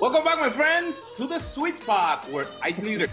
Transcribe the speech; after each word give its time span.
Welcome 0.00 0.24
back, 0.24 0.38
my 0.38 0.50
friends, 0.50 1.04
to 1.16 1.26
the 1.26 1.38
Suite 1.38 1.76
Spot 1.76 2.24
where 2.30 2.46
IT 2.64 2.82
leaders 2.84 3.08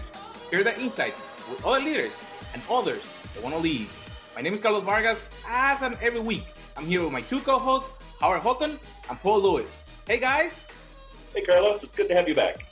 share 0.50 0.62
the 0.62 0.78
insights 0.80 1.22
with 1.50 1.64
other 1.64 1.80
leaders 1.84 2.20
and 2.54 2.62
others 2.70 3.02
that 3.34 3.42
want 3.42 3.54
to 3.54 3.60
lead. 3.60 3.88
My 4.34 4.42
name 4.42 4.54
is 4.54 4.60
Carlos 4.60 4.84
Vargas. 4.84 5.22
As 5.48 5.82
and 5.82 5.96
every 6.00 6.20
week, 6.20 6.44
I'm 6.76 6.86
here 6.86 7.02
with 7.02 7.12
my 7.12 7.22
two 7.22 7.40
co-hosts, 7.40 7.90
Howard 8.20 8.42
Houghton 8.42 8.78
and 9.10 9.20
Paul 9.20 9.40
Lewis. 9.42 9.84
Hey, 10.06 10.18
guys. 10.18 10.66
Hey, 11.34 11.42
Carlos. 11.42 11.82
It's 11.82 11.94
good 11.94 12.08
to 12.08 12.14
have 12.14 12.28
you 12.28 12.34
back. 12.34 12.66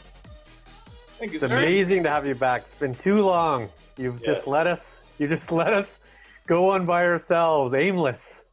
Thank 1.19 1.33
you, 1.33 1.37
It's 1.39 1.46
sir. 1.49 1.57
amazing 1.59 2.03
to 2.05 2.11
have 2.11 2.27
you 2.27 2.35
back. 2.35 2.62
It's 2.67 2.75
been 2.75 2.95
too 2.95 3.23
long. 3.23 3.69
You've 3.96 4.21
Yes. 4.21 4.37
just 4.37 4.46
let 4.46 4.67
us. 4.67 5.01
You 5.19 5.29
just 5.29 5.51
let 5.53 5.73
us 5.73 5.99
go 6.46 6.69
on 6.71 6.87
by 6.87 7.05
ourselves, 7.05 7.75
aimless. 7.75 8.45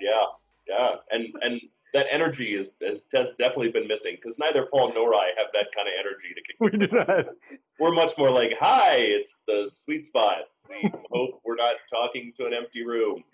Yeah, 0.00 0.24
yeah, 0.68 0.96
and 1.12 1.26
and 1.42 1.60
that 1.94 2.06
energy 2.10 2.54
is 2.54 2.70
has, 2.82 3.04
has 3.12 3.30
definitely 3.38 3.70
been 3.70 3.88
missing 3.88 4.16
because 4.16 4.38
neither 4.38 4.66
Paul 4.66 4.92
nor 4.94 5.14
I 5.14 5.32
have 5.36 5.48
that 5.54 5.68
kind 5.74 5.88
of 5.88 5.94
energy 5.98 6.28
to 6.34 6.42
kick. 6.42 6.56
We 6.60 6.68
this 6.70 6.78
do 6.78 6.86
thing 6.88 6.98
off. 6.98 7.06
that. 7.06 7.28
We're 7.78 7.92
much 7.92 8.16
more 8.18 8.30
like, 8.30 8.54
"Hi, 8.60 8.96
it's 8.96 9.40
the 9.46 9.68
Suite 9.70 10.06
Spot." 10.06 10.42
We 10.68 10.90
hope 11.10 11.40
we're 11.44 11.56
not 11.56 11.76
talking 11.88 12.32
to 12.38 12.46
an 12.46 12.54
empty 12.54 12.84
room. 12.84 13.24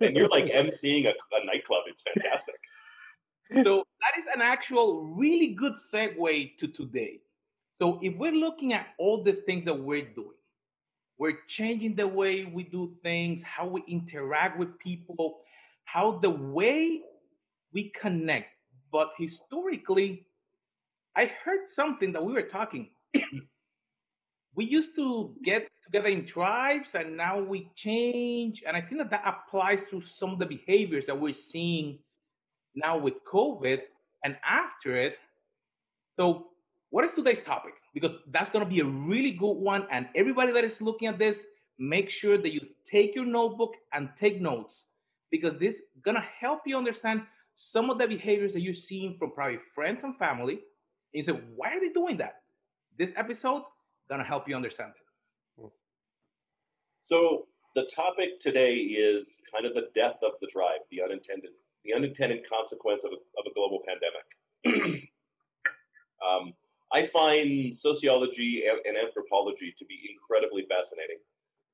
And 0.00 0.16
you're 0.16 0.28
like 0.28 0.44
emceeing 0.46 1.06
a, 1.06 1.10
a 1.10 1.44
nightclub. 1.44 1.82
It's 1.86 2.02
fantastic. 2.02 2.54
So 3.64 3.84
that 4.00 4.18
is 4.18 4.26
an 4.34 4.42
actual 4.42 5.04
really 5.16 5.54
good 5.54 5.72
segue 5.74 6.56
to 6.58 6.68
today. 6.68 7.20
So 7.80 7.98
if 8.02 8.16
we're 8.16 8.32
looking 8.32 8.72
at 8.72 8.88
all 8.98 9.22
these 9.22 9.40
things 9.40 9.64
that 9.64 9.74
we're 9.74 10.04
doing, 10.04 10.36
we're 11.18 11.38
changing 11.46 11.96
the 11.96 12.06
way 12.06 12.44
we 12.44 12.64
do 12.64 12.92
things, 13.02 13.42
how 13.42 13.66
we 13.66 13.82
interact 13.88 14.58
with 14.58 14.78
people, 14.78 15.38
how 15.92 16.18
the 16.18 16.28
way 16.28 17.00
we 17.72 17.90
connect. 17.90 18.48
But 18.92 19.12
historically, 19.16 20.26
I 21.16 21.32
heard 21.42 21.66
something 21.66 22.12
that 22.12 22.22
we 22.22 22.34
were 22.34 22.42
talking. 22.42 22.90
we 24.54 24.66
used 24.66 24.94
to 24.96 25.34
get 25.42 25.66
together 25.82 26.08
in 26.08 26.26
tribes 26.26 26.94
and 26.94 27.16
now 27.16 27.40
we 27.40 27.70
change. 27.74 28.62
And 28.66 28.76
I 28.76 28.82
think 28.82 28.98
that 28.98 29.10
that 29.10 29.22
applies 29.24 29.84
to 29.84 30.02
some 30.02 30.30
of 30.30 30.38
the 30.38 30.46
behaviors 30.46 31.06
that 31.06 31.18
we're 31.18 31.32
seeing 31.32 32.00
now 32.74 32.98
with 32.98 33.24
COVID 33.24 33.80
and 34.24 34.36
after 34.44 34.94
it. 34.94 35.16
So, 36.18 36.48
what 36.90 37.04
is 37.06 37.14
today's 37.14 37.40
topic? 37.40 37.74
Because 37.94 38.12
that's 38.30 38.50
going 38.50 38.64
to 38.64 38.70
be 38.70 38.80
a 38.80 38.84
really 38.84 39.32
good 39.32 39.56
one. 39.56 39.86
And 39.90 40.08
everybody 40.14 40.52
that 40.52 40.64
is 40.64 40.82
looking 40.82 41.08
at 41.08 41.18
this, 41.18 41.46
make 41.78 42.10
sure 42.10 42.36
that 42.36 42.52
you 42.52 42.60
take 42.84 43.14
your 43.14 43.26
notebook 43.26 43.74
and 43.92 44.10
take 44.16 44.40
notes 44.40 44.86
because 45.30 45.54
this 45.56 45.82
to 46.16 46.26
help 46.40 46.60
you 46.66 46.76
understand 46.76 47.22
some 47.56 47.90
of 47.90 47.98
the 47.98 48.06
behaviors 48.06 48.52
that 48.54 48.60
you're 48.60 48.74
seeing 48.74 49.16
from 49.18 49.32
probably 49.32 49.58
friends 49.74 50.04
and 50.04 50.16
family. 50.16 50.54
And 50.54 50.60
you 51.12 51.22
say, 51.22 51.32
why 51.56 51.70
are 51.70 51.80
they 51.80 51.92
doing 51.92 52.16
that? 52.18 52.42
This 52.96 53.12
episode 53.16 53.62
to 54.20 54.26
help 54.26 54.48
you 54.48 54.54
understand 54.54 54.92
it. 54.96 55.70
So 57.02 57.46
the 57.74 57.88
topic 57.94 58.38
today 58.40 58.74
is 58.74 59.40
kind 59.52 59.64
of 59.64 59.74
the 59.74 59.88
death 59.94 60.18
of 60.22 60.32
the 60.40 60.46
tribe, 60.46 60.80
the 60.90 61.02
unintended, 61.02 61.50
the 61.84 61.94
unintended 61.94 62.48
consequence 62.48 63.04
of 63.04 63.12
a, 63.12 63.16
of 63.16 63.46
a 63.46 63.54
global 63.54 63.80
pandemic. 63.86 65.02
um, 66.22 66.52
I 66.92 67.06
find 67.06 67.74
sociology 67.74 68.64
and 68.66 68.96
anthropology 68.96 69.74
to 69.78 69.84
be 69.84 69.98
incredibly 70.10 70.66
fascinating, 70.68 71.18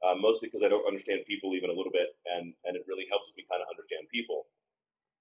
uh, 0.04 0.14
mostly 0.14 0.48
because 0.48 0.62
I 0.62 0.68
don't 0.68 0.86
understand 0.86 1.20
people 1.26 1.54
even 1.54 1.70
a 1.70 1.72
little 1.72 1.92
bit, 1.92 2.16
and, 2.36 2.52
and 2.64 2.76
it 2.76 2.84
really 2.86 3.06
helps 3.08 3.32
me 3.36 3.44
kind 3.50 3.62
of 3.62 3.68
understand 3.70 4.08
people. 4.12 4.46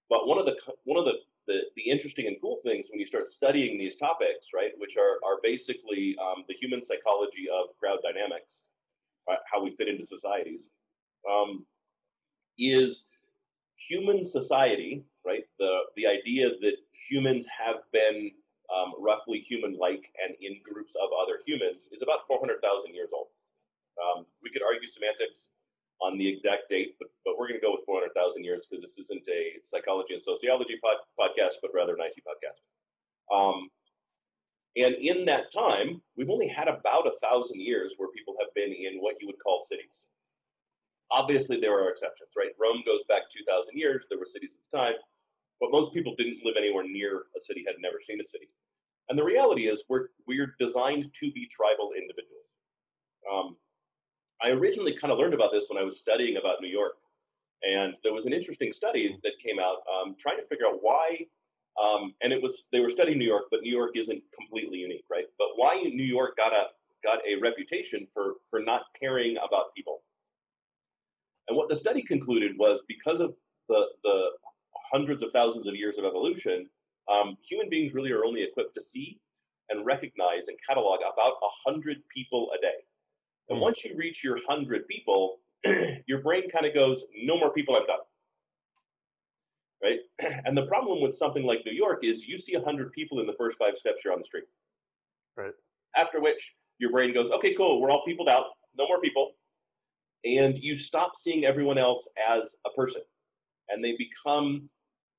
But 0.10 0.28
one 0.28 0.38
of 0.38 0.46
the 0.46 0.56
one 0.84 1.00
of 1.00 1.06
the, 1.06 1.14
the, 1.48 1.62
the 1.76 1.90
interesting 1.90 2.28
and 2.28 2.38
cool 2.42 2.58
things 2.64 2.88
when 2.92 3.00
you 3.00 3.06
start 3.06 3.28
studying 3.28 3.78
these 3.78 3.96
topics, 3.96 4.50
right, 4.54 4.72
which 4.78 4.98
are, 4.98 5.18
are 5.26 5.40
basically 5.42 6.16
um, 6.22 6.44
the 6.48 6.56
human 6.60 6.82
psychology 6.82 7.48
of 7.50 7.70
crowd 7.80 8.00
dynamics, 8.04 8.64
uh, 9.32 9.36
how 9.52 9.64
we 9.64 9.76
fit 9.76 9.88
into 9.88 10.06
societies, 10.06 10.70
um, 11.30 11.66
is 12.60 13.06
human 13.78 14.24
society, 14.26 15.04
right? 15.26 15.44
The 15.60 15.80
the 15.96 16.08
idea 16.08 16.50
that 16.62 16.76
humans 17.10 17.48
have 17.48 17.78
been 17.92 18.32
um, 18.74 18.94
roughly 19.00 19.40
human-like 19.40 20.12
and 20.24 20.36
in 20.42 20.60
groups 20.64 20.96
of 21.02 21.10
other 21.22 21.40
humans 21.46 21.90
is 21.92 22.02
about 22.02 22.26
400,000 22.28 22.94
years 22.94 23.12
old. 23.14 23.28
Um, 23.98 24.26
we 24.42 24.50
could 24.50 24.64
argue 24.64 24.88
semantics 24.88 25.52
on 26.02 26.18
the 26.18 26.28
exact 26.28 26.70
date, 26.70 26.96
but, 27.00 27.10
but 27.26 27.38
we're 27.38 27.48
going 27.48 27.60
to 27.60 27.66
go 27.66 27.72
with 27.72 27.86
400,000 27.86 28.44
years 28.44 28.68
because 28.68 28.84
this 28.84 28.98
isn't 29.00 29.26
a 29.30 29.60
psychology 29.64 30.14
and 30.14 30.22
sociology 30.22 30.78
pod, 30.84 30.98
podcast, 31.20 31.62
but 31.62 31.72
rather 31.74 31.94
an 31.94 32.02
IT 32.02 32.20
podcast. 32.26 32.60
Um, 33.34 33.70
and 34.76 34.96
in 34.96 35.26
that 35.26 35.52
time, 35.54 36.02
we've 36.18 36.30
only 36.30 36.48
had 36.48 36.68
about 36.68 37.08
a 37.08 37.18
thousand 37.22 37.62
years 37.62 37.96
where 37.98 38.10
people 38.10 38.36
have 38.40 38.54
been 38.56 38.74
in 38.74 39.00
what 39.00 39.16
you 39.22 39.28
would 39.28 39.40
call 39.40 39.62
cities. 39.62 40.08
Obviously, 41.12 41.60
there 41.60 41.78
are 41.80 41.90
exceptions, 41.90 42.32
right? 42.36 42.50
Rome 42.60 42.82
goes 42.86 43.04
back 43.08 43.30
2,000 43.32 43.78
years. 43.78 44.08
There 44.10 44.18
were 44.18 44.26
cities 44.26 44.58
at 44.58 44.72
the 44.72 44.78
time, 44.78 44.98
but 45.62 45.72
most 45.72 45.94
people 45.94 46.16
didn't 46.18 46.44
live 46.44 46.56
anywhere 46.58 46.84
near 46.84 47.24
a 47.38 47.40
city, 47.40 47.64
had 47.68 47.76
never 47.80 47.98
seen 48.02 48.20
a 48.20 48.26
city. 48.26 48.50
And 49.10 49.20
the 49.20 49.24
reality 49.24 49.68
is, 49.68 49.84
we're 49.90 50.08
we're 50.26 50.56
designed 50.60 51.12
to 51.20 51.32
be 51.32 51.46
tribal 51.48 51.92
individuals. 51.92 52.48
Um, 53.32 53.58
I 54.44 54.50
originally 54.52 54.96
kind 54.96 55.12
of 55.12 55.18
learned 55.18 55.34
about 55.34 55.52
this 55.52 55.66
when 55.70 55.82
I 55.82 55.86
was 55.86 56.00
studying 56.00 56.38
about 56.38 56.62
New 56.62 56.68
York, 56.68 56.94
and 57.64 57.94
there 58.04 58.14
was 58.14 58.26
an 58.26 58.34
interesting 58.34 58.74
study 58.74 59.18
that 59.24 59.34
came 59.42 59.60
out 59.60 59.78
um, 59.94 60.16
trying 60.20 60.38
to 60.38 60.44
figure 60.44 60.66
out 60.68 60.80
why. 60.82 61.26
Um, 61.84 62.14
and 62.22 62.32
it 62.32 62.42
was 62.42 62.68
they 62.72 62.82
were 62.82 62.90
studying 62.90 63.18
New 63.18 63.26
York, 63.26 63.46
but 63.50 63.62
New 63.62 63.76
York 63.76 63.92
isn't 63.96 64.22
completely 64.38 64.78
unique, 64.78 65.06
right? 65.10 65.26
But 65.40 65.48
why 65.56 65.82
New 65.82 66.04
York 66.04 66.38
got 66.38 66.54
a 66.54 66.66
got 67.04 67.20
a 67.28 67.40
reputation 67.42 68.08
for 68.14 68.36
for 68.50 68.60
not 68.60 68.82
caring 69.00 69.38
about 69.38 69.74
people. 69.76 70.02
And 71.48 71.58
what 71.58 71.70
the 71.70 71.76
study 71.76 72.02
concluded 72.02 72.52
was 72.58 72.84
because 72.88 73.20
of 73.20 73.36
the 73.70 73.86
the 74.04 74.30
hundreds 74.92 75.24
of 75.24 75.32
thousands 75.32 75.68
of 75.68 75.76
years 75.76 75.98
of 75.98 76.06
evolution, 76.06 76.70
um, 77.12 77.38
human 77.48 77.70
beings 77.70 77.94
really 77.94 78.12
are 78.12 78.26
only 78.26 78.44
equipped 78.44 78.76
to 78.76 78.82
see 78.82 79.20
and 79.70 79.86
recognize 79.86 80.48
and 80.50 80.58
catalog 80.68 81.00
about 81.00 81.34
a 81.42 81.70
hundred 81.70 81.98
people 82.14 82.50
a 82.58 82.62
day. 82.62 82.84
And 83.50 83.60
Hmm. 83.60 83.62
once 83.62 83.84
you 83.86 83.96
reach 83.98 84.24
your 84.24 84.40
hundred 84.48 84.88
people, 84.88 85.40
your 86.08 86.22
brain 86.22 86.50
kind 86.50 86.66
of 86.66 86.74
goes, 86.74 87.06
"No 87.16 87.38
more 87.38 87.54
people, 87.54 87.76
I'm 87.76 87.86
done." 87.88 88.00
Right? 89.84 90.00
And 90.46 90.58
the 90.58 90.66
problem 90.68 91.02
with 91.02 91.16
something 91.16 91.44
like 91.46 91.66
New 91.66 91.74
York 91.74 92.04
is 92.04 92.26
you 92.28 92.38
see 92.40 92.54
a 92.56 92.62
hundred 92.64 92.92
people 92.94 93.20
in 93.20 93.28
the 93.28 93.34
first 93.34 93.58
five 93.58 93.78
steps 93.78 94.04
you're 94.04 94.14
on 94.14 94.20
the 94.20 94.26
street. 94.26 94.46
Right. 95.36 95.54
After 95.96 96.20
which 96.22 96.56
your 96.80 96.92
brain 96.92 97.14
goes, 97.14 97.32
"Okay, 97.32 97.54
cool, 97.56 97.82
we're 97.82 97.92
all 97.92 98.04
peopled 98.06 98.30
out, 98.30 98.46
no 98.76 98.88
more 98.88 99.02
people," 99.02 99.34
and 100.26 100.58
you 100.58 100.76
stop 100.78 101.16
seeing 101.16 101.46
everyone 101.46 101.78
else 101.78 102.10
as 102.30 102.56
a 102.66 102.72
person, 102.72 103.04
and 103.70 103.84
they 103.84 103.96
become 103.98 104.70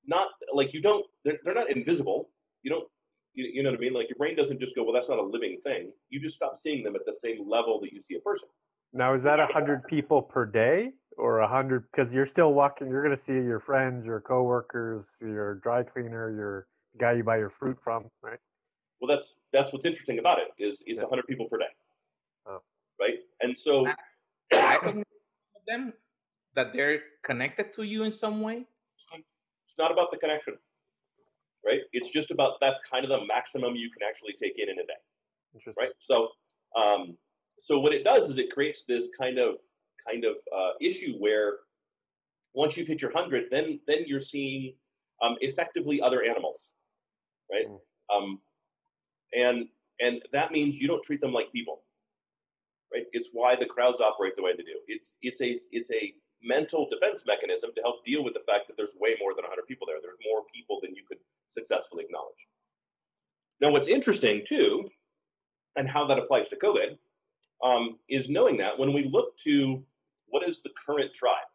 not 0.05 0.29
like 0.53 0.73
you 0.73 0.81
don't. 0.81 1.05
They're, 1.23 1.39
they're 1.43 1.53
not 1.55 1.69
invisible. 1.69 2.31
You 2.63 2.71
don't. 2.71 2.89
You, 3.35 3.49
you 3.53 3.63
know 3.63 3.69
what 3.71 3.77
I 3.79 3.81
mean? 3.81 3.93
Like 3.93 4.09
your 4.09 4.15
brain 4.17 4.35
doesn't 4.35 4.59
just 4.59 4.75
go, 4.75 4.83
"Well, 4.83 4.93
that's 4.93 5.09
not 5.09 5.19
a 5.19 5.23
living 5.23 5.57
thing." 5.61 5.91
You 6.09 6.19
just 6.21 6.35
stop 6.35 6.55
seeing 6.55 6.83
them 6.83 6.95
at 6.95 7.05
the 7.05 7.13
same 7.13 7.47
level 7.49 7.79
that 7.81 7.91
you 7.91 8.01
see 8.01 8.15
a 8.15 8.19
person. 8.19 8.47
Now, 8.93 9.13
is 9.13 9.23
that 9.23 9.39
a 9.39 9.45
hundred 9.47 9.83
people 9.87 10.21
per 10.21 10.45
day, 10.45 10.91
or 11.17 11.39
a 11.39 11.47
hundred? 11.47 11.83
Because 11.91 12.13
you're 12.13 12.25
still 12.25 12.53
walking. 12.53 12.87
You're 12.87 13.03
going 13.03 13.15
to 13.15 13.21
see 13.21 13.33
your 13.33 13.59
friends, 13.59 14.05
your 14.05 14.21
coworkers, 14.21 15.09
your 15.21 15.55
dry 15.55 15.83
cleaner, 15.83 16.33
your 16.33 16.67
guy 16.97 17.11
you 17.13 17.23
buy 17.23 17.37
your 17.37 17.49
fruit 17.49 17.77
from, 17.83 18.05
right? 18.21 18.39
Well, 19.01 19.09
that's 19.13 19.35
that's 19.51 19.73
what's 19.73 19.85
interesting 19.85 20.19
about 20.19 20.39
it 20.39 20.47
is 20.57 20.81
it's 20.87 21.01
Yeah. 21.01 21.07
100 21.09 21.27
people 21.27 21.47
per 21.49 21.57
day, 21.57 21.73
Oh. 22.47 22.61
right? 22.99 23.19
And 23.41 23.57
so 23.57 23.85
Recognize 24.53 25.03
them 25.67 25.91
that 26.53 26.71
they're 26.71 27.01
connected 27.23 27.73
to 27.73 27.83
you 27.83 28.03
in 28.03 28.11
some 28.11 28.39
way. 28.39 28.65
it's 29.13 29.77
not 29.77 29.91
about 29.91 30.11
the 30.11 30.17
connection, 30.17 30.57
right? 31.65 31.81
It's 31.93 32.09
just 32.09 32.31
about 32.31 32.59
that's 32.61 32.81
kind 32.81 33.03
of 33.03 33.09
the 33.09 33.25
maximum 33.25 33.75
you 33.75 33.89
can 33.89 34.07
actually 34.07 34.33
take 34.33 34.59
in 34.59 34.69
in 34.69 34.79
a 34.79 34.83
day, 34.83 35.73
right? 35.77 35.89
So, 35.99 36.29
um, 36.77 37.17
so 37.59 37.79
what 37.79 37.93
it 37.93 38.03
does 38.03 38.29
is 38.29 38.37
it 38.37 38.53
creates 38.53 38.83
this 38.83 39.09
kind 39.17 39.39
of 39.39 39.55
kind 40.07 40.25
of 40.25 40.35
uh, 40.55 40.71
issue 40.79 41.15
where 41.17 41.57
once 42.53 42.77
you've 42.77 42.87
hit 42.87 43.01
your 43.01 43.11
hundred, 43.11 43.45
then 43.49 43.79
then 43.87 44.05
you're 44.05 44.19
seeing 44.19 44.73
um, 45.21 45.35
effectively 45.41 46.01
other 46.01 46.23
animals, 46.23 46.73
right? 47.51 47.67
Mm. 47.67 47.79
Um, 48.15 48.39
and 49.37 49.67
and 50.01 50.21
that 50.31 50.51
means 50.51 50.79
you 50.79 50.87
don't 50.87 51.03
treat 51.03 51.21
them 51.21 51.33
like 51.33 51.51
people, 51.51 51.81
right? 52.93 53.05
It's 53.13 53.29
why 53.33 53.55
the 53.55 53.65
crowds 53.65 54.01
operate 54.01 54.35
the 54.35 54.43
way 54.43 54.51
they 54.51 54.63
do. 54.63 54.79
It's 54.87 55.17
it's 55.21 55.41
a 55.41 55.57
it's 55.71 55.91
a 55.91 56.13
mental 56.43 56.87
defense 56.89 57.23
mechanism 57.25 57.71
to 57.75 57.81
help 57.81 58.05
deal 58.05 58.23
with 58.23 58.33
the 58.33 58.43
fact 58.45 58.67
that 58.67 58.77
there's 58.77 58.93
way 58.99 59.15
more 59.19 59.33
than 59.33 59.43
100 59.43 59.65
people 59.67 59.87
there. 59.87 59.97
There's 60.01 60.19
more 60.23 60.43
people 60.53 60.79
than 60.81 60.93
you 60.93 61.01
could 61.07 61.17
successfully 61.47 62.05
acknowledge. 62.05 62.47
Now, 63.61 63.71
what's 63.71 63.87
interesting 63.87 64.43
too, 64.45 64.89
and 65.75 65.89
how 65.89 66.05
that 66.07 66.19
applies 66.19 66.49
to 66.49 66.57
COVID, 66.57 66.97
um, 67.63 67.99
is 68.09 68.29
knowing 68.29 68.57
that 68.57 68.79
when 68.79 68.93
we 68.93 69.05
look 69.05 69.37
to 69.39 69.85
what 70.27 70.47
is 70.47 70.61
the 70.61 70.71
current 70.85 71.13
tribe, 71.13 71.47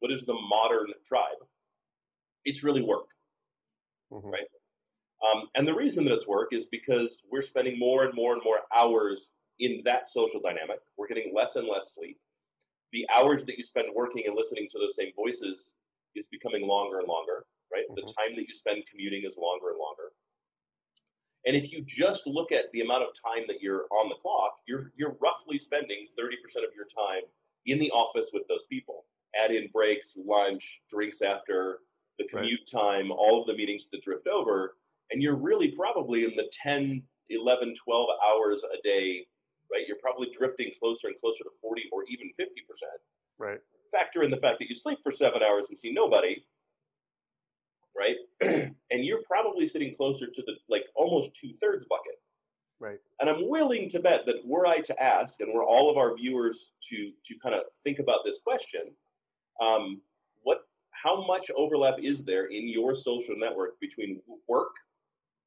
what 0.00 0.12
is 0.12 0.24
the 0.26 0.34
modern 0.34 0.92
tribe, 1.06 1.38
it's 2.44 2.62
really 2.64 2.82
work. 2.82 3.08
Mhm. 4.10 4.32
Right. 4.32 4.46
Um, 5.26 5.50
and 5.54 5.66
the 5.66 5.74
reason 5.74 6.04
that 6.04 6.14
it's 6.14 6.26
work 6.26 6.52
is 6.52 6.66
because 6.66 7.22
we're 7.30 7.42
spending 7.42 7.78
more 7.78 8.04
and 8.04 8.14
more 8.14 8.34
and 8.34 8.42
more 8.44 8.62
hours 8.74 9.32
in 9.58 9.82
that 9.84 10.08
social 10.08 10.40
dynamic. 10.40 10.80
We're 10.96 11.08
getting 11.08 11.34
less 11.34 11.56
and 11.56 11.66
less 11.68 11.94
sleep. 11.94 12.18
The 12.92 13.06
hours 13.14 13.44
that 13.46 13.56
you 13.58 13.64
spend 13.64 13.88
working 13.94 14.24
and 14.26 14.36
listening 14.36 14.68
to 14.70 14.78
those 14.78 14.96
same 14.96 15.12
voices 15.14 15.76
is 16.14 16.28
becoming 16.28 16.66
longer 16.66 16.98
and 16.98 17.08
longer, 17.08 17.35
right? 17.88 17.96
Mm-hmm. 17.96 18.06
The 18.06 18.12
time 18.12 18.36
that 18.36 18.46
you 18.48 18.54
spend 18.54 18.84
commuting 18.90 19.22
is 19.24 19.38
longer 19.38 19.70
and 19.70 19.78
longer. 19.78 20.12
And 21.46 21.54
if 21.54 21.70
you 21.70 21.84
just 21.86 22.26
look 22.26 22.50
at 22.50 22.72
the 22.72 22.80
amount 22.80 23.04
of 23.04 23.10
time 23.14 23.44
that 23.46 23.62
you're 23.62 23.86
on 23.92 24.08
the 24.08 24.16
clock, 24.20 24.58
you're 24.66 24.92
you're 24.96 25.16
roughly 25.22 25.58
spending 25.58 26.06
30% 26.18 26.34
of 26.66 26.74
your 26.74 26.86
time 26.86 27.22
in 27.66 27.78
the 27.78 27.90
office 27.90 28.30
with 28.32 28.42
those 28.48 28.66
people. 28.66 29.04
Add 29.34 29.52
in 29.52 29.68
breaks, 29.72 30.16
lunch, 30.16 30.82
drinks 30.90 31.22
after, 31.22 31.80
the 32.18 32.26
commute 32.26 32.60
right. 32.74 32.82
time, 32.82 33.12
all 33.12 33.40
of 33.40 33.46
the 33.46 33.54
meetings 33.54 33.88
that 33.90 34.02
drift 34.02 34.26
over, 34.26 34.76
and 35.10 35.22
you're 35.22 35.36
really 35.36 35.68
probably 35.68 36.24
in 36.24 36.34
the 36.36 36.50
10, 36.62 37.02
11, 37.30 37.74
12 37.74 38.08
hours 38.26 38.62
a 38.64 38.82
day, 38.82 39.26
right? 39.70 39.84
You're 39.86 39.98
probably 40.02 40.30
drifting 40.36 40.72
closer 40.80 41.08
and 41.08 41.16
closer 41.20 41.44
to 41.44 41.50
40 41.60 41.82
or 41.92 42.04
even 42.08 42.28
50%. 42.40 42.46
Right. 43.38 43.60
Factor 43.92 44.22
in 44.22 44.30
the 44.30 44.36
fact 44.36 44.58
that 44.58 44.68
you 44.68 44.74
sleep 44.74 44.98
for 45.02 45.12
seven 45.12 45.42
hours 45.42 45.68
and 45.68 45.78
see 45.78 45.92
nobody, 45.92 46.42
right? 47.98 48.16
and 48.90 49.04
you're 49.04 49.22
probably 49.26 49.66
sitting 49.66 49.94
closer 49.96 50.26
to 50.26 50.42
the 50.42 50.54
like 50.68 50.84
almost 50.94 51.34
two 51.34 51.52
thirds 51.60 51.86
bucket. 51.86 52.14
Right. 52.78 52.98
And 53.20 53.30
I'm 53.30 53.48
willing 53.48 53.88
to 53.90 54.00
bet 54.00 54.26
that 54.26 54.36
were 54.44 54.66
I 54.66 54.80
to 54.80 55.02
ask, 55.02 55.40
and 55.40 55.52
were 55.52 55.64
all 55.64 55.90
of 55.90 55.96
our 55.96 56.14
viewers 56.14 56.72
to 56.90 57.10
to 57.24 57.38
kind 57.42 57.54
of 57.54 57.62
think 57.82 57.98
about 57.98 58.18
this 58.24 58.40
question, 58.44 58.82
um, 59.64 60.02
what 60.42 60.58
how 60.90 61.26
much 61.26 61.50
overlap 61.56 61.94
is 62.02 62.24
there 62.24 62.46
in 62.46 62.68
your 62.68 62.94
social 62.94 63.34
network 63.36 63.80
between 63.80 64.20
work 64.48 64.72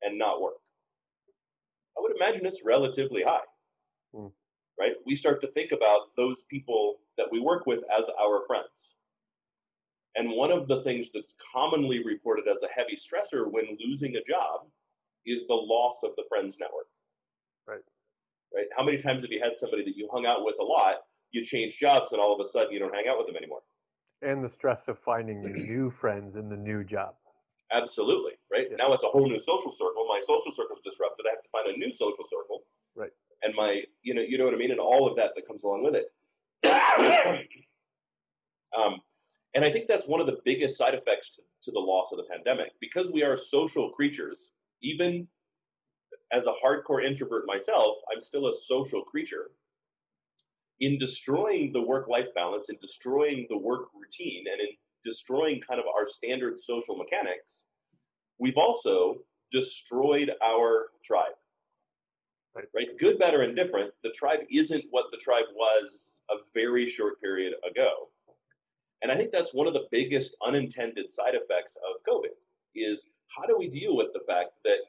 and 0.01 0.17
not 0.17 0.41
work? 0.41 0.55
I 1.97 2.01
would 2.01 2.15
imagine 2.15 2.45
it's 2.45 2.63
relatively 2.65 3.23
high. 3.23 3.39
Mm. 4.15 4.31
Right? 4.79 4.93
We 5.05 5.15
start 5.15 5.41
to 5.41 5.47
think 5.47 5.71
about 5.71 6.15
those 6.15 6.43
people 6.49 6.95
that 7.17 7.27
we 7.31 7.41
work 7.41 7.65
with 7.65 7.83
as 7.95 8.09
our 8.19 8.43
friends. 8.47 8.95
And 10.15 10.31
one 10.31 10.51
of 10.51 10.67
the 10.67 10.81
things 10.81 11.11
that's 11.13 11.35
commonly 11.53 12.03
reported 12.03 12.45
as 12.47 12.63
a 12.63 12.67
heavy 12.67 12.95
stressor 12.95 13.50
when 13.51 13.77
losing 13.79 14.15
a 14.15 14.23
job 14.23 14.61
is 15.25 15.47
the 15.47 15.53
loss 15.53 16.01
of 16.03 16.11
the 16.17 16.23
friends 16.27 16.57
network. 16.59 16.88
Right. 17.67 17.83
Right. 18.53 18.65
How 18.75 18.83
many 18.83 18.97
times 18.97 19.21
have 19.21 19.31
you 19.31 19.41
had 19.41 19.57
somebody 19.57 19.83
that 19.83 19.95
you 19.95 20.09
hung 20.11 20.25
out 20.25 20.44
with 20.44 20.56
a 20.59 20.63
lot, 20.63 20.95
you 21.31 21.45
change 21.45 21.77
jobs, 21.77 22.11
and 22.11 22.21
all 22.21 22.33
of 22.33 22.39
a 22.39 22.45
sudden 22.45 22.73
you 22.73 22.79
don't 22.79 22.94
hang 22.94 23.07
out 23.07 23.17
with 23.17 23.27
them 23.27 23.35
anymore? 23.35 23.61
And 24.21 24.44
the 24.44 24.50
stress 24.50 24.88
of 24.88 24.97
finding 25.00 25.41
new 25.41 25.91
friends 25.91 26.35
in 26.35 26.50
the 26.50 26.57
new 26.57 26.83
job. 26.83 27.13
Absolutely. 27.71 28.33
Right. 28.51 28.67
Yeah. 28.71 28.77
Now 28.77 28.94
it's 28.94 29.03
a 29.03 29.07
whole 29.07 29.29
new 29.29 29.39
social 29.39 29.71
circle. 29.71 30.06
My 30.07 30.19
social 30.21 30.51
circle's 30.51 30.81
disrupted. 30.83 31.25
I 31.27 31.35
have 31.35 31.44
to 31.44 31.50
find 31.51 31.67
a 31.67 31.77
new 31.77 31.91
social 31.91 32.25
circle. 32.25 32.63
Right. 32.95 33.11
And 33.44 33.53
my, 33.56 33.83
you 34.01 34.15
know, 34.15 34.21
you 34.21 34.38
know 34.38 34.45
what 34.45 34.53
I 34.53 34.57
mean, 34.57 34.71
and 34.71 34.79
all 34.79 35.07
of 35.07 35.15
that 35.17 35.33
that 35.35 35.47
comes 35.47 35.63
along 35.63 35.83
with 35.83 35.95
it. 35.95 36.07
um, 38.77 39.00
and 39.55 39.65
I 39.65 39.71
think 39.71 39.87
that's 39.87 40.07
one 40.07 40.21
of 40.21 40.27
the 40.27 40.39
biggest 40.45 40.77
side 40.77 40.93
effects 40.93 41.31
to, 41.31 41.41
to 41.63 41.71
the 41.71 41.79
loss 41.79 42.11
of 42.11 42.17
the 42.17 42.25
pandemic. 42.31 42.71
Because 42.79 43.11
we 43.11 43.23
are 43.23 43.37
social 43.37 43.89
creatures, 43.89 44.51
even 44.81 45.27
as 46.31 46.45
a 46.45 46.53
hardcore 46.63 47.03
introvert 47.03 47.45
myself, 47.47 47.97
I'm 48.13 48.21
still 48.21 48.47
a 48.47 48.53
social 48.53 49.01
creature. 49.01 49.51
In 50.79 50.97
destroying 50.97 51.73
the 51.73 51.81
work 51.81 52.07
life 52.07 52.33
balance, 52.35 52.69
in 52.69 52.77
destroying 52.79 53.47
the 53.49 53.57
work 53.57 53.87
routine, 53.93 54.45
and 54.51 54.61
in 54.61 54.67
destroying 55.03 55.61
kind 55.67 55.79
of 55.79 55.87
our 55.87 56.07
standard 56.07 56.61
social 56.61 56.95
mechanics, 56.95 57.65
we've 58.37 58.57
also 58.57 59.17
destroyed 59.51 60.31
our 60.43 60.87
tribe. 61.03 61.33
Right. 62.55 62.65
right? 62.73 62.87
Good, 62.99 63.19
better, 63.19 63.41
and 63.43 63.55
different. 63.55 63.91
The 64.03 64.11
tribe 64.11 64.39
isn't 64.51 64.85
what 64.89 65.05
the 65.11 65.17
tribe 65.17 65.45
was 65.55 66.21
a 66.31 66.35
very 66.53 66.87
short 66.87 67.21
period 67.21 67.53
ago. 67.69 68.09
And 69.01 69.11
I 69.11 69.15
think 69.15 69.31
that's 69.31 69.53
one 69.53 69.67
of 69.67 69.73
the 69.73 69.87
biggest 69.91 70.35
unintended 70.45 71.09
side 71.09 71.35
effects 71.35 71.77
of 71.77 72.01
COVID 72.07 72.33
is 72.75 73.07
how 73.35 73.45
do 73.45 73.57
we 73.57 73.69
deal 73.69 73.95
with 73.95 74.07
the 74.13 74.21
fact 74.27 74.51
that 74.65 74.79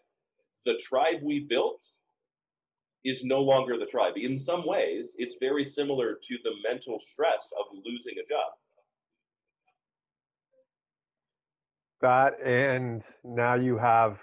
the 0.67 0.75
tribe 0.75 1.21
we 1.23 1.41
built 1.41 1.87
is 3.05 3.25
no 3.25 3.41
longer 3.41 3.79
the 3.79 3.87
tribe. 3.87 4.15
In 4.17 4.37
some 4.37 4.67
ways, 4.67 5.15
it's 5.19 5.37
very 5.41 5.65
similar 5.65 6.19
to 6.23 6.39
the 6.45 6.51
mental 6.69 6.99
stress 7.01 7.53
of 7.59 7.67
losing 7.85 8.15
a 8.23 8.27
job. 8.27 8.53
That 12.03 12.41
and 12.45 13.03
now 13.25 13.55
you 13.55 13.79
have 13.79 14.19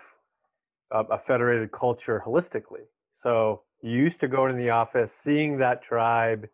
a, 0.91 1.01
a 1.11 1.17
federated 1.17 1.71
culture 1.71 2.21
holistically. 2.25 2.85
So 3.15 3.61
you 3.81 3.91
used 3.91 4.19
to 4.21 4.27
go 4.27 4.47
to 4.47 4.53
the 4.53 4.69
office, 4.69 5.13
seeing 5.13 5.57
that 5.57 5.83
tribe, 5.83 6.47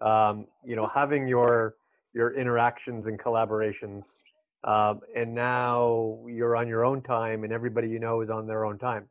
um, 0.00 0.46
you 0.64 0.76
know, 0.76 0.86
having 0.86 1.26
your 1.26 1.74
your 2.12 2.34
interactions 2.34 3.06
and 3.06 3.18
collaborations. 3.18 4.06
Um, 4.64 5.00
and 5.14 5.34
now 5.34 6.18
you're 6.26 6.56
on 6.56 6.66
your 6.66 6.84
own 6.84 7.02
time, 7.02 7.44
and 7.44 7.52
everybody 7.52 7.88
you 7.88 7.98
know 7.98 8.20
is 8.22 8.30
on 8.30 8.46
their 8.46 8.64
own 8.64 8.78
time. 8.78 9.08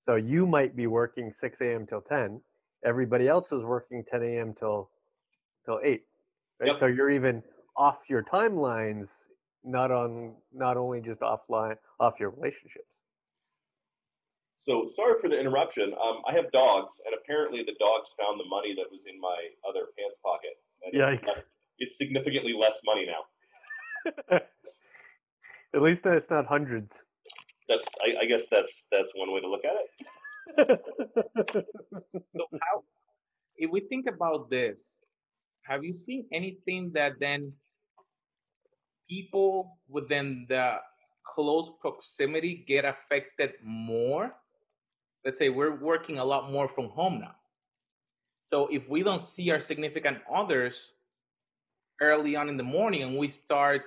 So 0.00 0.16
you 0.16 0.46
might 0.46 0.76
be 0.76 0.86
working 0.86 1.32
6 1.32 1.60
a.m. 1.60 1.86
till 1.86 2.00
10. 2.02 2.40
Everybody 2.84 3.26
else 3.26 3.52
is 3.52 3.62
working 3.62 4.04
10 4.04 4.22
a.m. 4.22 4.54
till 4.54 4.90
till 5.64 5.80
8. 5.82 6.02
Right. 6.60 6.66
Yep. 6.68 6.76
So 6.78 6.86
you're 6.86 7.10
even 7.10 7.42
off 7.76 8.08
your 8.08 8.22
timelines, 8.22 9.10
not 9.64 9.90
on 9.90 10.34
not 10.52 10.76
only 10.76 11.00
just 11.00 11.20
offline 11.20 11.76
off 11.98 12.14
your 12.20 12.30
relationships. 12.30 12.86
So 14.54 14.86
sorry 14.86 15.20
for 15.20 15.28
the 15.28 15.38
interruption. 15.38 15.92
Um, 15.92 16.22
I 16.26 16.32
have 16.32 16.50
dogs, 16.50 17.00
and 17.04 17.14
apparently 17.14 17.62
the 17.64 17.74
dogs 17.78 18.14
found 18.18 18.40
the 18.40 18.48
money 18.48 18.74
that 18.76 18.90
was 18.90 19.06
in 19.06 19.20
my 19.20 19.36
other 19.68 19.86
pants 19.98 20.18
pocket. 20.24 20.56
And 20.82 20.94
Yikes! 20.94 21.28
it's 21.28 21.50
significantly 21.84 22.54
less 22.58 22.80
money 22.84 23.06
now. 23.06 24.38
At 25.74 25.82
least 25.82 26.06
it's 26.06 26.30
not 26.30 26.46
hundreds. 26.46 27.04
That's 27.68 27.86
I, 28.02 28.16
I 28.22 28.24
guess 28.24 28.48
that's 28.48 28.86
that's 28.92 29.12
one 29.14 29.32
way 29.32 29.40
to 29.40 29.48
look 29.48 29.64
at 29.64 29.74
it. 29.76 30.80
so 32.32 32.46
how, 32.62 32.84
if 33.56 33.70
we 33.70 33.80
think 33.80 34.06
about 34.06 34.48
this, 34.48 35.00
have 35.62 35.84
you 35.84 35.92
seen 35.92 36.26
anything 36.32 36.92
that 36.94 37.14
then 37.20 37.52
people 39.08 39.78
within 39.88 40.46
the 40.48 40.78
close 41.24 41.70
proximity 41.80 42.64
get 42.66 42.84
affected 42.84 43.54
more? 43.62 44.34
Let's 45.24 45.38
say 45.38 45.48
we're 45.48 45.76
working 45.76 46.18
a 46.18 46.24
lot 46.24 46.52
more 46.52 46.68
from 46.68 46.88
home 46.90 47.20
now. 47.20 47.34
So 48.44 48.68
if 48.68 48.88
we 48.88 49.02
don't 49.02 49.20
see 49.20 49.50
our 49.50 49.58
significant 49.58 50.18
others 50.32 50.92
early 52.00 52.36
on 52.36 52.48
in 52.48 52.56
the 52.56 52.62
morning 52.62 53.02
and 53.02 53.16
we 53.16 53.28
start 53.28 53.82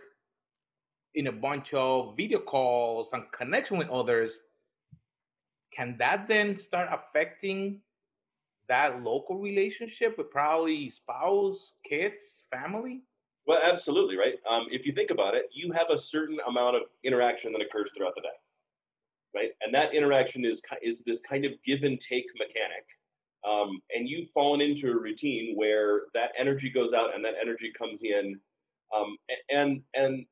in 1.15 1.27
a 1.27 1.31
bunch 1.31 1.73
of 1.73 2.15
video 2.15 2.39
calls 2.39 3.13
and 3.13 3.23
connection 3.31 3.77
with 3.77 3.89
others, 3.89 4.41
can 5.73 5.95
that 5.99 6.27
then 6.27 6.55
start 6.57 6.89
affecting 6.91 7.81
that 8.67 9.03
local 9.03 9.37
relationship 9.39 10.17
with 10.17 10.29
probably 10.29 10.89
spouse, 10.89 11.73
kids, 11.83 12.45
family? 12.51 13.01
Well, 13.47 13.59
absolutely, 13.63 14.15
right? 14.15 14.35
Um, 14.49 14.67
if 14.71 14.85
you 14.85 14.91
think 14.91 15.09
about 15.09 15.33
it, 15.33 15.45
you 15.51 15.71
have 15.71 15.87
a 15.89 15.97
certain 15.97 16.37
amount 16.47 16.75
of 16.75 16.83
interaction 17.03 17.51
that 17.53 17.61
occurs 17.61 17.91
throughout 17.95 18.13
the 18.15 18.21
day, 18.21 18.27
right? 19.33 19.49
And 19.61 19.73
that 19.73 19.93
interaction 19.93 20.45
is 20.45 20.61
is 20.83 21.03
this 21.03 21.19
kind 21.21 21.45
of 21.45 21.53
give 21.65 21.83
and 21.83 21.99
take 21.99 22.25
mechanic 22.37 22.85
um, 23.47 23.79
and 23.95 24.07
you've 24.07 24.29
fallen 24.31 24.61
into 24.61 24.91
a 24.91 24.99
routine 24.99 25.55
where 25.55 26.03
that 26.13 26.31
energy 26.37 26.69
goes 26.69 26.93
out 26.93 27.15
and 27.15 27.23
that 27.23 27.35
energy 27.41 27.71
comes 27.77 28.01
in 28.03 28.39
um, 28.95 29.17
and 29.49 29.81
and 29.93 30.25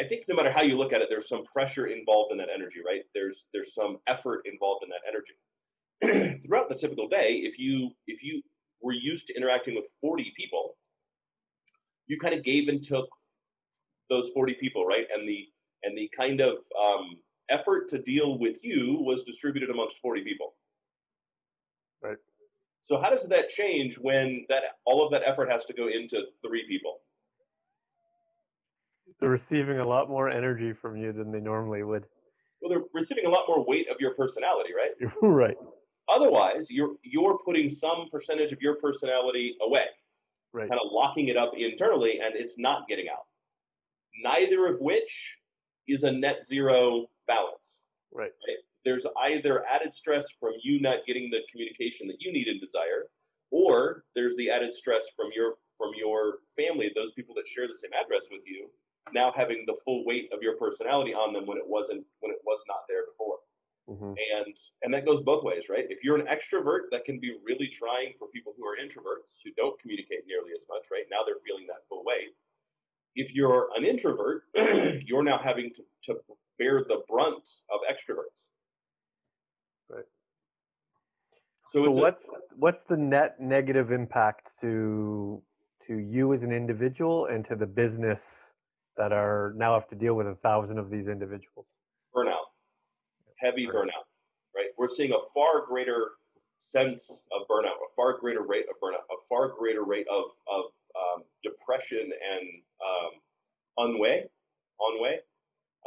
I 0.00 0.04
think 0.04 0.24
no 0.28 0.36
matter 0.36 0.52
how 0.52 0.62
you 0.62 0.76
look 0.76 0.92
at 0.92 1.00
it, 1.00 1.08
there's 1.10 1.28
some 1.28 1.44
pressure 1.44 1.86
involved 1.86 2.30
in 2.32 2.38
that 2.38 2.48
energy, 2.54 2.80
right? 2.86 3.02
There's 3.14 3.46
there's 3.52 3.74
some 3.74 3.98
effort 4.06 4.42
involved 4.44 4.84
in 4.84 4.90
that 4.90 5.02
energy. 5.08 6.40
Throughout 6.46 6.68
the 6.68 6.76
typical 6.76 7.08
day, 7.08 7.40
if 7.42 7.58
you 7.58 7.90
if 8.06 8.22
you 8.22 8.42
were 8.80 8.92
used 8.92 9.26
to 9.28 9.36
interacting 9.36 9.74
with 9.74 9.86
40 10.00 10.32
people, 10.36 10.76
you 12.06 12.18
kind 12.18 12.34
of 12.34 12.44
gave 12.44 12.68
and 12.68 12.82
took 12.82 13.08
those 14.08 14.30
40 14.30 14.54
people, 14.60 14.86
right? 14.86 15.06
And 15.12 15.28
the 15.28 15.46
and 15.82 15.96
the 15.98 16.10
kind 16.16 16.40
of 16.40 16.58
um, 16.80 17.16
effort 17.50 17.88
to 17.90 17.98
deal 17.98 18.38
with 18.38 18.56
you 18.62 18.98
was 19.00 19.24
distributed 19.24 19.70
amongst 19.70 19.98
40 19.98 20.22
people. 20.22 20.54
Right. 22.02 22.16
So 22.82 22.98
how 22.98 23.10
does 23.10 23.28
that 23.28 23.50
change 23.50 23.96
when 23.98 24.46
that 24.48 24.62
all 24.86 25.04
of 25.04 25.12
that 25.12 25.22
effort 25.24 25.50
has 25.50 25.64
to 25.66 25.74
go 25.74 25.88
into 25.88 26.22
three 26.46 26.66
people? 26.66 27.00
They're 29.20 29.30
receiving 29.30 29.78
a 29.78 29.86
lot 29.86 30.08
more 30.08 30.30
energy 30.30 30.72
from 30.72 30.96
you 30.96 31.12
than 31.12 31.32
they 31.32 31.40
normally 31.40 31.82
would. 31.82 32.04
Well, 32.60 32.70
they're 32.70 32.88
receiving 32.94 33.26
a 33.26 33.30
lot 33.30 33.44
more 33.48 33.64
weight 33.64 33.88
of 33.90 33.96
your 34.00 34.14
personality, 34.14 34.70
right? 34.74 35.10
right. 35.22 35.56
Otherwise, 36.08 36.70
you're 36.70 36.94
you're 37.02 37.38
putting 37.44 37.68
some 37.68 38.08
percentage 38.10 38.52
of 38.52 38.62
your 38.62 38.76
personality 38.76 39.56
away, 39.60 39.84
right. 40.52 40.68
kind 40.68 40.80
of 40.82 40.90
locking 40.90 41.28
it 41.28 41.36
up 41.36 41.52
internally, 41.56 42.20
and 42.24 42.34
it's 42.34 42.58
not 42.58 42.88
getting 42.88 43.06
out. 43.12 43.26
Neither 44.22 44.66
of 44.66 44.80
which 44.80 45.36
is 45.86 46.04
a 46.04 46.10
net 46.10 46.46
zero 46.46 47.06
balance. 47.26 47.82
Right. 48.12 48.30
right? 48.46 48.56
There's 48.84 49.06
either 49.22 49.64
added 49.66 49.94
stress 49.94 50.26
from 50.38 50.52
you 50.62 50.80
not 50.80 51.06
getting 51.06 51.30
the 51.30 51.40
communication 51.50 52.06
that 52.08 52.20
you 52.20 52.32
need 52.32 52.48
and 52.48 52.60
desire, 52.60 53.10
or 53.50 54.04
there's 54.14 54.36
the 54.36 54.50
added 54.50 54.74
stress 54.74 55.06
from 55.16 55.28
your 55.34 55.54
from 55.76 55.92
your 55.96 56.42
family, 56.56 56.90
those 56.94 57.12
people 57.12 57.34
that 57.36 57.46
share 57.46 57.68
the 57.68 57.74
same 57.74 57.94
address 57.94 58.26
with 58.30 58.42
you, 58.44 58.68
now 59.14 59.32
having 59.34 59.64
the 59.66 59.76
full 59.84 60.04
weight 60.04 60.28
of 60.32 60.42
your 60.42 60.56
personality 60.56 61.14
on 61.14 61.32
them 61.32 61.46
when 61.46 61.56
it 61.56 61.66
wasn't 61.66 62.04
when 62.20 62.32
it 62.32 62.42
was 62.44 62.62
not 62.68 62.82
there 62.88 63.06
before. 63.06 63.38
Mm-hmm. 63.88 64.12
And 64.36 64.54
and 64.82 64.92
that 64.92 65.06
goes 65.06 65.20
both 65.22 65.44
ways, 65.44 65.66
right? 65.70 65.86
If 65.88 66.04
you're 66.04 66.18
an 66.18 66.26
extrovert, 66.26 66.92
that 66.92 67.04
can 67.04 67.18
be 67.18 67.32
really 67.44 67.68
trying 67.68 68.12
for 68.18 68.28
people 68.28 68.52
who 68.56 68.66
are 68.66 68.76
introverts 68.76 69.40
who 69.42 69.50
don't 69.56 69.80
communicate 69.80 70.26
nearly 70.26 70.52
as 70.54 70.64
much, 70.68 70.84
right? 70.92 71.04
Now 71.10 71.24
they're 71.24 71.40
feeling 71.46 71.66
that 71.68 71.88
full 71.88 72.04
weight. 72.04 72.36
If 73.14 73.34
you're 73.34 73.68
an 73.76 73.84
introvert, 73.84 74.44
you're 75.06 75.24
now 75.24 75.40
having 75.42 75.72
to, 75.74 75.82
to 76.04 76.20
bear 76.58 76.84
the 76.86 77.00
brunt 77.08 77.48
of 77.72 77.80
extroverts. 77.90 78.52
Right. 79.88 80.04
So, 81.70 81.84
so 81.84 81.90
what's 81.90 82.24
a, 82.26 82.30
what's 82.56 82.84
the 82.88 82.96
net 82.96 83.40
negative 83.40 83.92
impact 83.92 84.52
to 84.60 85.42
to 85.86 85.98
you 85.98 86.34
as 86.34 86.42
an 86.42 86.52
individual 86.52 87.26
and 87.26 87.44
to 87.46 87.56
the 87.56 87.66
business 87.66 88.54
that 88.96 89.12
are 89.12 89.54
now 89.56 89.74
have 89.74 89.88
to 89.88 89.94
deal 89.94 90.14
with 90.14 90.26
a 90.26 90.34
thousand 90.36 90.78
of 90.78 90.90
these 90.90 91.08
individuals? 91.08 91.66
Burnout 92.14 92.48
heavy 93.40 93.66
burnout, 93.66 94.06
right? 94.54 94.70
We're 94.76 94.88
seeing 94.88 95.12
a 95.12 95.22
far 95.34 95.66
greater 95.66 96.12
sense 96.58 97.24
of 97.32 97.46
burnout, 97.48 97.78
a 97.78 97.90
far 97.96 98.18
greater 98.18 98.42
rate 98.42 98.66
of 98.68 98.76
burnout, 98.82 99.06
a 99.10 99.20
far 99.28 99.48
greater 99.48 99.84
rate 99.84 100.06
of, 100.10 100.24
of 100.52 100.64
um, 100.96 101.22
depression 101.42 102.00
and 102.02 102.48
um, 102.84 103.90
ennui, 103.94 104.24
ennui. 104.80 105.14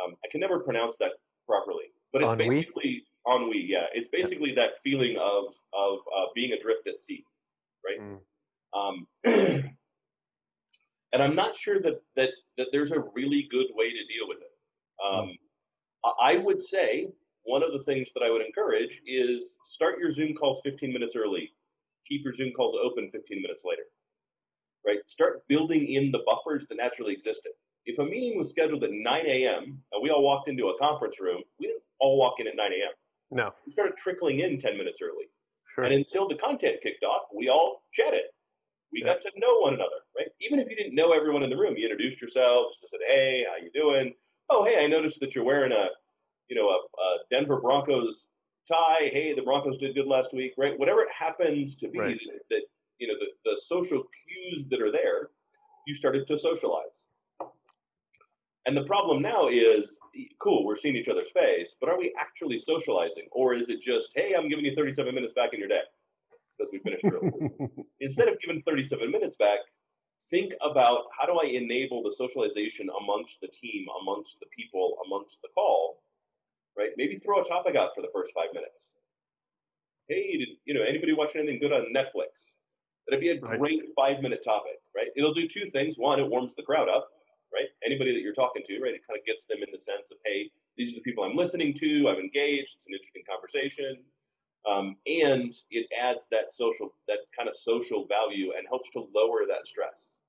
Um, 0.01 0.15
I 0.23 0.27
can 0.31 0.39
never 0.39 0.59
pronounce 0.59 0.97
that 0.97 1.11
properly, 1.45 1.91
but 2.13 2.23
it's 2.23 2.33
ennui? 2.33 2.50
basically 2.50 3.03
ennui. 3.29 3.65
Yeah, 3.67 3.85
it's 3.93 4.09
basically 4.09 4.49
yeah. 4.49 4.63
that 4.63 4.81
feeling 4.83 5.17
of 5.17 5.53
of 5.73 5.99
uh, 5.99 6.25
being 6.35 6.53
adrift 6.53 6.87
at 6.87 7.01
sea, 7.01 7.25
right? 7.85 7.99
Mm. 8.01 8.19
and 11.13 11.21
I'm 11.21 11.35
not 11.35 11.55
sure 11.55 11.81
that 11.81 12.01
that 12.15 12.29
that 12.57 12.67
there's 12.71 12.91
a 12.91 13.03
really 13.13 13.47
good 13.49 13.67
way 13.75 13.89
to 13.89 13.95
deal 13.95 14.27
with 14.27 14.39
it. 14.39 14.51
Mm. 15.03 15.37
I 16.21 16.37
would 16.37 16.61
say 16.61 17.09
one 17.43 17.63
of 17.63 17.71
the 17.73 17.83
things 17.83 18.11
that 18.13 18.23
I 18.23 18.29
would 18.29 18.45
encourage 18.45 19.01
is 19.05 19.59
start 19.63 19.99
your 19.99 20.11
Zoom 20.11 20.33
calls 20.33 20.61
15 20.63 20.91
minutes 20.91 21.15
early. 21.15 21.51
Keep 22.07 22.23
your 22.23 22.33
Zoom 22.33 22.51
calls 22.51 22.75
open 22.83 23.09
15 23.11 23.41
minutes 23.41 23.63
later. 23.65 23.83
Right? 24.85 24.99
Start 25.07 25.43
building 25.47 25.93
in 25.93 26.11
the 26.11 26.21
buffers 26.25 26.65
that 26.67 26.75
naturally 26.75 27.13
existed. 27.13 27.51
If 27.85 27.99
a 27.99 28.03
meeting 28.03 28.37
was 28.37 28.49
scheduled 28.49 28.83
at 28.83 28.91
9 28.91 29.25
a.m. 29.25 29.81
and 29.91 30.03
we 30.03 30.09
all 30.09 30.23
walked 30.23 30.47
into 30.47 30.67
a 30.69 30.77
conference 30.79 31.19
room, 31.19 31.41
we 31.59 31.67
didn't 31.67 31.83
all 31.99 32.17
walk 32.17 32.35
in 32.39 32.47
at 32.47 32.55
9 32.55 32.65
a.m. 32.65 32.93
No. 33.31 33.51
We 33.65 33.73
started 33.73 33.97
trickling 33.97 34.39
in 34.39 34.57
10 34.57 34.77
minutes 34.77 35.01
early. 35.01 35.25
Sure. 35.73 35.85
And 35.85 35.93
until 35.93 36.27
the 36.27 36.35
content 36.35 36.77
kicked 36.83 37.03
off, 37.03 37.23
we 37.35 37.50
all 37.50 37.83
chatted. 37.93 38.27
We 38.91 39.01
yeah. 39.01 39.13
got 39.13 39.21
to 39.21 39.31
know 39.38 39.59
one 39.59 39.73
another, 39.73 40.03
right? 40.17 40.27
Even 40.41 40.59
if 40.59 40.69
you 40.69 40.75
didn't 40.75 40.95
know 40.95 41.13
everyone 41.13 41.43
in 41.43 41.50
the 41.50 41.55
room, 41.55 41.75
you 41.77 41.85
introduced 41.85 42.19
yourselves, 42.19 42.79
just 42.81 42.91
said, 42.91 43.00
"Hey, 43.07 43.45
how 43.47 43.55
you 43.63 43.71
doing?" 43.73 44.13
"Oh, 44.50 44.65
hey, 44.65 44.83
I 44.83 44.88
noticed 44.88 45.21
that 45.21 45.33
you're 45.33 45.45
wearing 45.45 45.71
a 45.71 45.88
you 46.51 46.57
know, 46.57 46.67
a, 46.67 47.01
a, 47.01 47.17
Denver 47.31 47.61
Broncos 47.61 48.27
tie. 48.67 49.09
Hey, 49.11 49.33
the 49.33 49.41
Broncos 49.41 49.77
did 49.79 49.95
good 49.95 50.05
last 50.05 50.33
week, 50.33 50.51
right? 50.57 50.77
Whatever 50.77 51.01
it 51.01 51.07
happens 51.17 51.77
to 51.77 51.88
be 51.88 51.97
right. 51.97 52.19
that, 52.25 52.41
that, 52.50 52.61
you 53.00 53.07
know 53.07 53.15
the, 53.19 53.50
the 53.50 53.59
social 53.65 54.03
cues 54.03 54.65
that 54.69 54.79
are 54.79 54.91
there, 54.91 55.29
you 55.88 55.95
started 55.95 56.27
to 56.27 56.38
socialize. 56.38 57.07
And 58.65 58.77
the 58.77 58.83
problem 58.83 59.21
now 59.23 59.47
is, 59.47 59.99
cool, 60.39 60.65
we're 60.65 60.75
seeing 60.75 60.95
each 60.95 61.09
other's 61.09 61.31
face, 61.31 61.75
but 61.79 61.89
are 61.89 61.97
we 61.97 62.13
actually 62.19 62.59
socializing, 62.59 63.27
or 63.31 63.55
is 63.55 63.69
it 63.69 63.81
just, 63.81 64.11
hey, 64.15 64.33
I'm 64.37 64.49
giving 64.49 64.65
you 64.65 64.75
37 64.75 65.15
minutes 65.15 65.33
back 65.33 65.49
in 65.53 65.59
your 65.59 65.67
day 65.67 65.81
because 66.57 66.71
we 66.71 66.79
finished 66.79 67.03
early? 67.05 67.31
Instead 68.01 68.27
of 68.27 68.39
giving 68.39 68.61
37 68.61 69.09
minutes 69.09 69.35
back, 69.35 69.59
think 70.29 70.53
about 70.61 71.05
how 71.17 71.25
do 71.25 71.39
I 71.43 71.47
enable 71.47 72.03
the 72.03 72.13
socialization 72.13 72.87
amongst 73.01 73.41
the 73.41 73.47
team, 73.47 73.87
amongst 74.01 74.39
the 74.39 74.45
people, 74.55 74.97
amongst 75.07 75.41
the 75.41 75.49
call, 75.55 76.03
right? 76.77 76.89
Maybe 76.97 77.15
throw 77.15 77.41
a 77.41 77.43
topic 77.43 77.75
out 77.75 77.95
for 77.95 78.01
the 78.01 78.11
first 78.13 78.31
five 78.35 78.53
minutes. 78.53 78.93
Hey, 80.07 80.37
did, 80.37 80.49
you 80.65 80.75
know, 80.75 80.83
anybody 80.83 81.13
watching 81.13 81.41
anything 81.41 81.59
good 81.59 81.73
on 81.73 81.93
Netflix? 81.95 82.57
That'd 83.07 83.21
be 83.21 83.29
a 83.29 83.37
great 83.37 83.81
five 83.95 84.21
minute 84.21 84.43
topic, 84.43 84.77
right? 84.95 85.07
It'll 85.15 85.33
do 85.33 85.47
two 85.47 85.69
things. 85.71 85.95
One, 85.97 86.19
it 86.19 86.29
warms 86.29 86.55
the 86.55 86.63
crowd 86.63 86.89
up, 86.89 87.09
right? 87.53 87.67
Anybody 87.86 88.13
that 88.13 88.22
you're 88.22 88.34
talking 88.34 88.63
to, 88.67 88.79
right? 88.81 88.93
It 88.93 89.05
kind 89.08 89.20
of 89.20 89.25
gets 89.25 89.46
them 89.46 89.60
in 89.60 89.70
the 89.72 89.79
sense 89.79 90.12
of, 90.12 90.17
hey, 90.25 90.51
these 90.77 90.93
are 90.93 90.96
the 90.96 91.05
people 91.05 91.24
I'm 91.24 91.36
listening 91.36 91.74
to. 91.75 92.08
I'm 92.10 92.20
engaged. 92.20 92.75
It's 92.75 92.88
an 92.88 92.96
interesting 92.96 93.24
conversation. 93.27 94.03
Um, 94.70 94.96
and 95.08 95.53
it 95.72 95.88
adds 95.91 96.29
that 96.29 96.53
social, 96.53 96.93
that 97.08 97.25
kind 97.36 97.50
of 97.50 97.55
social 97.55 98.05
value 98.05 98.53
and 98.58 98.67
helps 98.67 98.91
to 98.91 99.10
lower 99.13 99.43
that 99.48 99.67
stress. 99.67 100.22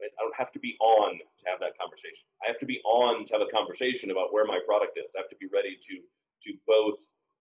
Right? 0.00 0.10
I 0.18 0.22
don't 0.22 0.36
have 0.36 0.52
to 0.52 0.58
be 0.58 0.76
on 0.80 1.18
to 1.18 1.44
have 1.50 1.60
that 1.60 1.78
conversation. 1.78 2.26
I 2.42 2.48
have 2.48 2.58
to 2.60 2.66
be 2.66 2.80
on 2.84 3.24
to 3.26 3.32
have 3.32 3.42
a 3.42 3.50
conversation 3.50 4.10
about 4.10 4.32
where 4.32 4.44
my 4.44 4.58
product 4.66 4.98
is. 4.98 5.14
I 5.16 5.20
have 5.20 5.30
to 5.30 5.40
be 5.40 5.46
ready 5.52 5.74
to 5.74 5.94
to 6.44 6.54
both 6.66 6.98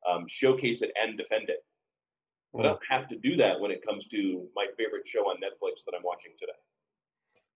um, 0.10 0.26
showcase 0.28 0.82
it 0.82 0.92
and 1.00 1.18
defend 1.18 1.50
it. 1.50 1.64
But 2.54 2.66
I 2.66 2.70
don't 2.70 2.90
have 2.90 3.08
to 3.10 3.18
do 3.18 3.36
that 3.38 3.60
when 3.60 3.70
it 3.70 3.86
comes 3.86 4.08
to 4.08 4.48
my 4.56 4.66
favorite 4.78 5.08
show 5.08 5.30
on 5.30 5.38
Netflix 5.38 5.86
that 5.86 5.94
I'm 5.96 6.04
watching 6.04 6.32
today. 6.40 6.58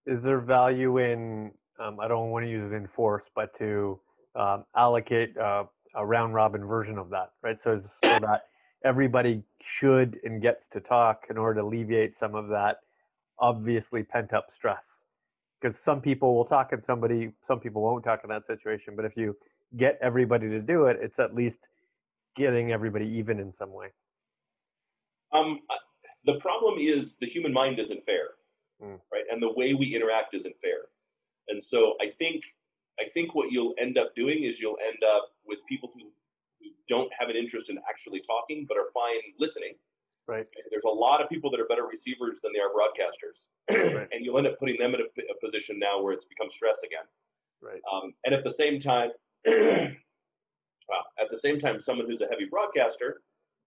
Is 0.05 0.21
there 0.21 0.39
value 0.39 0.97
in? 0.97 1.51
Um, 1.79 1.99
I 1.99 2.07
don't 2.07 2.29
want 2.29 2.45
to 2.45 2.49
use 2.49 2.71
it 2.71 2.75
in 2.75 2.87
force, 2.87 3.23
but 3.35 3.57
to 3.57 3.99
um, 4.35 4.65
allocate 4.75 5.37
uh, 5.37 5.65
a 5.95 6.05
round 6.05 6.33
robin 6.33 6.65
version 6.65 6.97
of 6.97 7.09
that, 7.09 7.31
right? 7.41 7.59
So, 7.59 7.81
so 8.03 8.19
that 8.19 8.43
everybody 8.83 9.43
should 9.61 10.19
and 10.23 10.41
gets 10.41 10.67
to 10.69 10.79
talk 10.79 11.27
in 11.29 11.37
order 11.37 11.61
to 11.61 11.67
alleviate 11.67 12.15
some 12.15 12.35
of 12.35 12.47
that 12.49 12.77
obviously 13.39 14.03
pent 14.03 14.33
up 14.33 14.51
stress 14.51 15.05
because 15.59 15.77
some 15.77 16.01
people 16.01 16.35
will 16.35 16.45
talk 16.45 16.71
and 16.71 16.83
somebody 16.83 17.31
some 17.43 17.59
people 17.59 17.81
won't 17.81 18.03
talk 18.03 18.21
in 18.23 18.29
that 18.29 18.45
situation 18.45 18.95
but 18.95 19.05
if 19.05 19.15
you 19.15 19.35
get 19.77 19.97
everybody 20.01 20.49
to 20.49 20.59
do 20.59 20.85
it 20.85 20.97
it's 21.01 21.19
at 21.19 21.33
least 21.35 21.67
getting 22.35 22.71
everybody 22.71 23.05
even 23.05 23.39
in 23.39 23.51
some 23.51 23.71
way 23.71 23.87
um 25.33 25.59
the 26.25 26.35
problem 26.39 26.75
is 26.79 27.15
the 27.19 27.27
human 27.27 27.53
mind 27.53 27.79
isn't 27.79 28.03
fair 28.05 28.29
mm. 28.81 28.99
right 29.11 29.23
and 29.31 29.41
the 29.41 29.51
way 29.55 29.73
we 29.73 29.95
interact 29.95 30.33
isn't 30.33 30.55
fair 30.57 30.89
and 31.49 31.63
so 31.63 31.95
i 32.01 32.07
think 32.07 32.43
i 32.99 33.07
think 33.13 33.35
what 33.35 33.51
you'll 33.51 33.73
end 33.79 33.97
up 33.97 34.13
doing 34.15 34.43
is 34.43 34.59
you'll 34.59 34.77
end 34.85 34.97
up 35.15 35.29
with 35.45 35.59
people 35.67 35.89
who, 35.93 36.01
who 36.59 36.69
don't 36.87 37.11
have 37.17 37.29
an 37.29 37.35
interest 37.35 37.69
in 37.69 37.77
actually 37.89 38.21
talking 38.27 38.65
but 38.67 38.77
are 38.77 38.89
fine 38.93 39.21
listening 39.39 39.73
Right. 40.27 40.45
There's 40.69 40.85
a 40.85 40.89
lot 40.89 41.21
of 41.21 41.29
people 41.29 41.49
that 41.51 41.59
are 41.59 41.65
better 41.65 41.85
receivers 41.85 42.41
than 42.41 42.51
they 42.53 42.59
are 42.59 42.69
broadcasters, 42.69 43.47
right. 43.95 44.07
and 44.11 44.23
you'll 44.23 44.37
end 44.37 44.47
up 44.47 44.59
putting 44.59 44.77
them 44.77 44.93
in 44.93 45.01
a, 45.01 45.03
a, 45.03 45.45
position 45.45 45.79
now 45.79 46.01
where 46.01 46.13
it's 46.13 46.25
become 46.25 46.49
stress 46.49 46.77
again. 46.85 47.03
Right. 47.61 47.81
Um, 47.91 48.13
and 48.25 48.33
at 48.33 48.43
the 48.43 48.51
same 48.51 48.79
time, 48.79 49.09
well, 49.45 51.05
at 51.19 51.29
the 51.29 51.37
same 51.37 51.59
time, 51.59 51.81
someone 51.81 52.07
who's 52.07 52.21
a 52.21 52.27
heavy 52.27 52.45
broadcaster, 52.49 53.21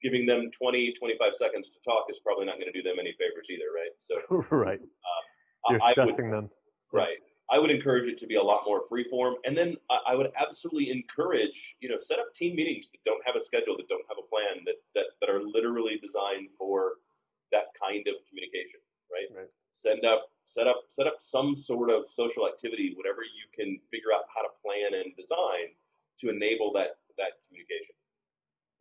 giving 0.04 0.26
them 0.26 0.50
20, 0.52 0.92
25 0.92 1.34
seconds 1.34 1.70
to 1.70 1.80
talk 1.80 2.04
is 2.10 2.20
probably 2.20 2.44
not 2.44 2.60
going 2.60 2.70
to 2.70 2.76
do 2.76 2.82
them 2.82 3.00
any 3.00 3.16
favors 3.18 3.48
either, 3.48 3.72
right? 3.74 3.96
So, 3.98 4.44
right. 4.56 4.78
Um, 4.78 5.70
You're 5.70 5.82
I 5.82 5.92
stressing 5.92 6.28
would, 6.28 6.36
them. 6.36 6.50
Right. 6.92 7.16
I 7.50 7.58
would 7.58 7.70
encourage 7.70 8.06
it 8.08 8.18
to 8.18 8.26
be 8.26 8.36
a 8.36 8.42
lot 8.42 8.62
more 8.66 8.82
freeform, 8.90 9.34
and 9.44 9.56
then 9.56 9.76
I, 10.08 10.14
would 10.14 10.32
absolutely 10.40 10.90
encourage 10.90 11.76
you 11.80 11.90
know 11.90 11.98
set 11.98 12.18
up 12.18 12.34
team 12.34 12.56
meetings 12.56 12.90
that 12.90 13.04
don't 13.04 13.20
have 13.26 13.36
a 13.36 13.40
schedule, 13.40 13.76
that 13.76 13.88
don't 13.88 14.04
have 14.08 14.16
a 14.16 14.26
plan, 14.28 14.64
that 14.64 14.80
that, 14.94 15.12
that 15.20 15.28
are 15.28 15.42
literally 15.42 16.00
designed 16.00 16.48
for 16.56 17.04
that 17.52 17.68
kind 17.76 18.00
of 18.08 18.14
communication. 18.28 18.80
Right? 19.12 19.28
right. 19.36 19.52
Send 19.72 20.04
up, 20.06 20.32
set 20.44 20.66
up, 20.66 20.84
set 20.88 21.06
up 21.06 21.16
some 21.20 21.54
sort 21.54 21.90
of 21.90 22.06
social 22.08 22.48
activity, 22.48 22.94
whatever 22.96 23.20
you 23.22 23.44
can 23.52 23.78
figure 23.90 24.08
out 24.14 24.24
how 24.34 24.40
to 24.40 24.48
plan 24.64 24.98
and 25.04 25.14
design 25.14 25.76
to 26.20 26.30
enable 26.30 26.72
that 26.72 26.96
that 27.18 27.44
communication. 27.48 27.94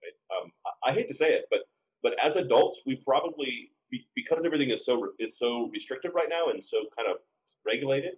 Right? 0.03 0.38
Um, 0.38 0.51
I, 0.65 0.91
I 0.91 0.93
hate 0.93 1.07
to 1.07 1.15
say 1.15 1.33
it, 1.33 1.45
but 1.50 1.62
but 2.03 2.13
as 2.22 2.36
adults, 2.36 2.81
we 2.86 2.98
probably 2.98 3.72
because 4.15 4.43
everything 4.43 4.72
is 4.72 4.86
so 4.86 5.10
is 5.19 5.38
so 5.38 5.69
restricted 5.72 6.12
right 6.13 6.29
now 6.29 6.51
and 6.51 6.63
so 6.63 6.86
kind 6.98 7.10
of 7.10 7.17
regulated 7.65 8.13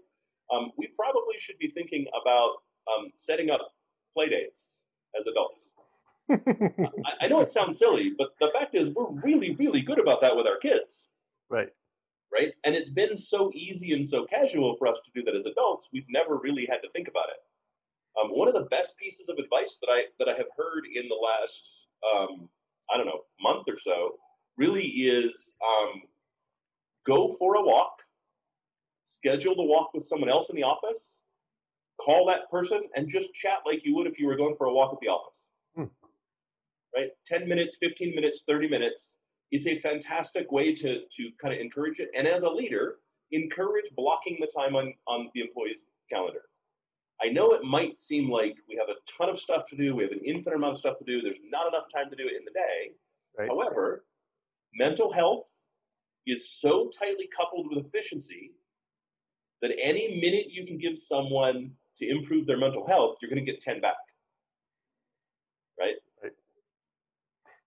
um, 0.54 0.72
we 0.78 0.88
probably 0.96 1.36
should 1.38 1.58
be 1.58 1.70
thinking 1.70 2.06
about 2.20 2.50
um, 2.88 3.12
setting 3.16 3.50
up 3.50 3.74
play 4.14 4.30
dates 4.30 4.86
as 5.20 5.26
adults. 5.28 5.74
I, 6.32 7.26
I, 7.26 7.28
know 7.28 7.42
it 7.42 7.50
sounds 7.50 7.78
silly, 7.78 8.14
but 8.18 8.30
the 8.40 8.50
fact 8.52 8.76
is 8.76 8.90
we're 8.90 9.10
really, 9.10 9.56
really 9.56 9.82
good 9.82 10.00
about 10.00 10.22
that 10.22 10.36
with 10.36 10.48
our 10.48 10.58
kids. 10.58 11.10
Right. 11.50 11.70
Right. 12.34 12.54
And 12.64 12.76
it's 12.76 12.90
been 12.90 13.18
so 13.18 13.52
easy 13.54 13.94
and 13.94 14.08
so 14.08 14.26
casual 14.26 14.76
for 14.78 14.88
us 14.88 15.00
to 15.06 15.12
do 15.14 15.24
that 15.24 15.36
as 15.36 15.46
adults. 15.46 15.90
We've 15.94 16.10
never 16.10 16.38
really 16.38 16.66
had 16.70 16.82
to 16.82 16.90
think 16.90 17.08
about 17.08 17.30
it. 17.30 17.38
Um, 18.22 18.30
one 18.30 18.48
of 18.48 18.54
the 18.54 18.68
best 18.72 18.98
pieces 18.98 19.30
of 19.30 19.38
advice 19.38 19.80
that 19.82 19.92
I 19.92 20.06
that 20.20 20.30
I 20.30 20.38
have 20.38 20.48
heard 20.58 20.86
in 20.94 21.08
the 21.10 21.16
last 21.16 21.88
um, 22.04 22.50
I 22.94 22.98
don't 22.98 23.08
know 23.08 23.22
month 23.42 23.66
or 23.68 23.78
so 23.78 24.12
really 24.58 24.86
is 24.86 25.56
um, 25.66 26.04
go 27.06 27.36
for 27.38 27.56
a 27.56 27.62
walk 27.62 28.00
schedule 29.06 29.56
the 29.56 29.64
walk 29.64 29.94
with 29.94 30.06
someone 30.06 30.30
else 30.30 30.50
in 30.50 30.56
the 30.56 30.64
office, 30.64 31.24
call 32.04 32.26
that 32.26 32.50
person, 32.52 32.82
and 32.96 33.10
just 33.10 33.34
chat 33.34 33.60
like 33.66 33.82
you 33.86 33.96
would 33.96 34.08
if 34.08 34.20
you 34.20 34.28
were 34.28 34.36
going 34.36 34.56
for 34.58 34.68
a 34.68 34.74
walk 34.74 34.92
at 34.94 35.00
the 35.00 35.08
office. 35.08 35.52
Hmm, 35.76 35.86
right? 36.96 37.10
10 37.28 37.48
minutes, 37.48 37.78
15 37.80 38.14
minutes, 38.14 38.44
30 38.48 38.68
minutes. 38.68 39.18
It's 39.52 39.68
a 39.68 39.80
fantastic 39.80 40.52
way 40.52 40.74
to, 40.76 41.02
to 41.10 41.30
kind 41.42 41.54
of 41.54 41.60
encourage 41.60 42.00
it. 42.00 42.10
And 42.18 42.28
as 42.28 42.44
a 42.44 42.50
leader, 42.50 42.96
encourage 43.32 43.86
blocking 43.96 44.38
the 44.40 44.48
time 44.48 44.76
on, 44.76 44.94
on 45.08 45.30
the 45.34 45.42
employee's 45.42 45.86
calendar. 46.12 46.42
I 47.22 47.30
know 47.30 47.54
it 47.54 47.64
might 47.64 48.00
seem 48.00 48.30
like 48.30 48.56
we 48.68 48.76
have 48.76 48.90
a 48.90 49.00
ton 49.18 49.30
of 49.30 49.40
stuff 49.40 49.66
to 49.70 49.78
do, 49.78 49.96
we 49.96 50.04
have 50.04 50.12
an 50.12 50.22
infinite 50.26 50.58
amount 50.58 50.74
of 50.74 50.80
stuff 50.80 50.98
to 51.00 51.06
do, 51.06 51.22
there's 51.22 51.38
not 51.50 51.68
enough 51.68 51.86
time 51.94 52.10
to 52.10 52.16
do 52.16 52.24
it 52.28 52.34
in 52.38 52.46
the 52.46 52.52
day. 52.52 52.92
Right. 53.38 53.48
However, 53.48 54.06
mental 54.74 55.12
health 55.12 55.50
is 56.28 56.50
so 56.50 56.90
tightly 56.98 57.30
coupled 57.36 57.68
with 57.70 57.86
efficiency 57.86 58.52
that 59.62 59.72
any 59.82 60.20
minute 60.20 60.48
you 60.50 60.66
can 60.66 60.78
give 60.78 60.98
someone 60.98 61.72
to 61.98 62.10
improve 62.10 62.46
their 62.46 62.58
mental 62.58 62.86
health, 62.86 63.18
you're 63.22 63.30
going 63.30 63.44
to 63.44 63.52
get 63.52 63.62
10 63.62 63.80
back. 63.80 63.96
Right? 65.80 65.96
right. 66.22 66.34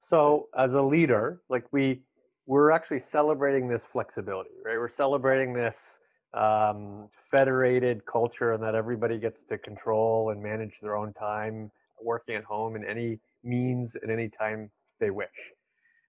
So, 0.02 0.48
as 0.56 0.74
a 0.74 0.82
leader, 0.82 1.40
like 1.48 1.64
we, 1.72 2.02
we're 2.46 2.70
actually 2.70 3.00
celebrating 3.00 3.68
this 3.68 3.84
flexibility, 3.84 4.50
right? 4.64 4.78
We're 4.78 4.88
celebrating 4.88 5.54
this 5.54 6.00
um, 6.34 7.08
federated 7.10 8.04
culture 8.06 8.52
and 8.52 8.62
that 8.62 8.74
everybody 8.74 9.18
gets 9.18 9.42
to 9.44 9.58
control 9.58 10.30
and 10.30 10.42
manage 10.42 10.80
their 10.80 10.96
own 10.96 11.12
time 11.12 11.70
working 12.02 12.34
at 12.34 12.44
home 12.44 12.76
in 12.76 12.84
any 12.84 13.18
means 13.42 13.96
at 13.96 14.10
any 14.10 14.28
time 14.28 14.70
they 15.00 15.10
wish. 15.10 15.52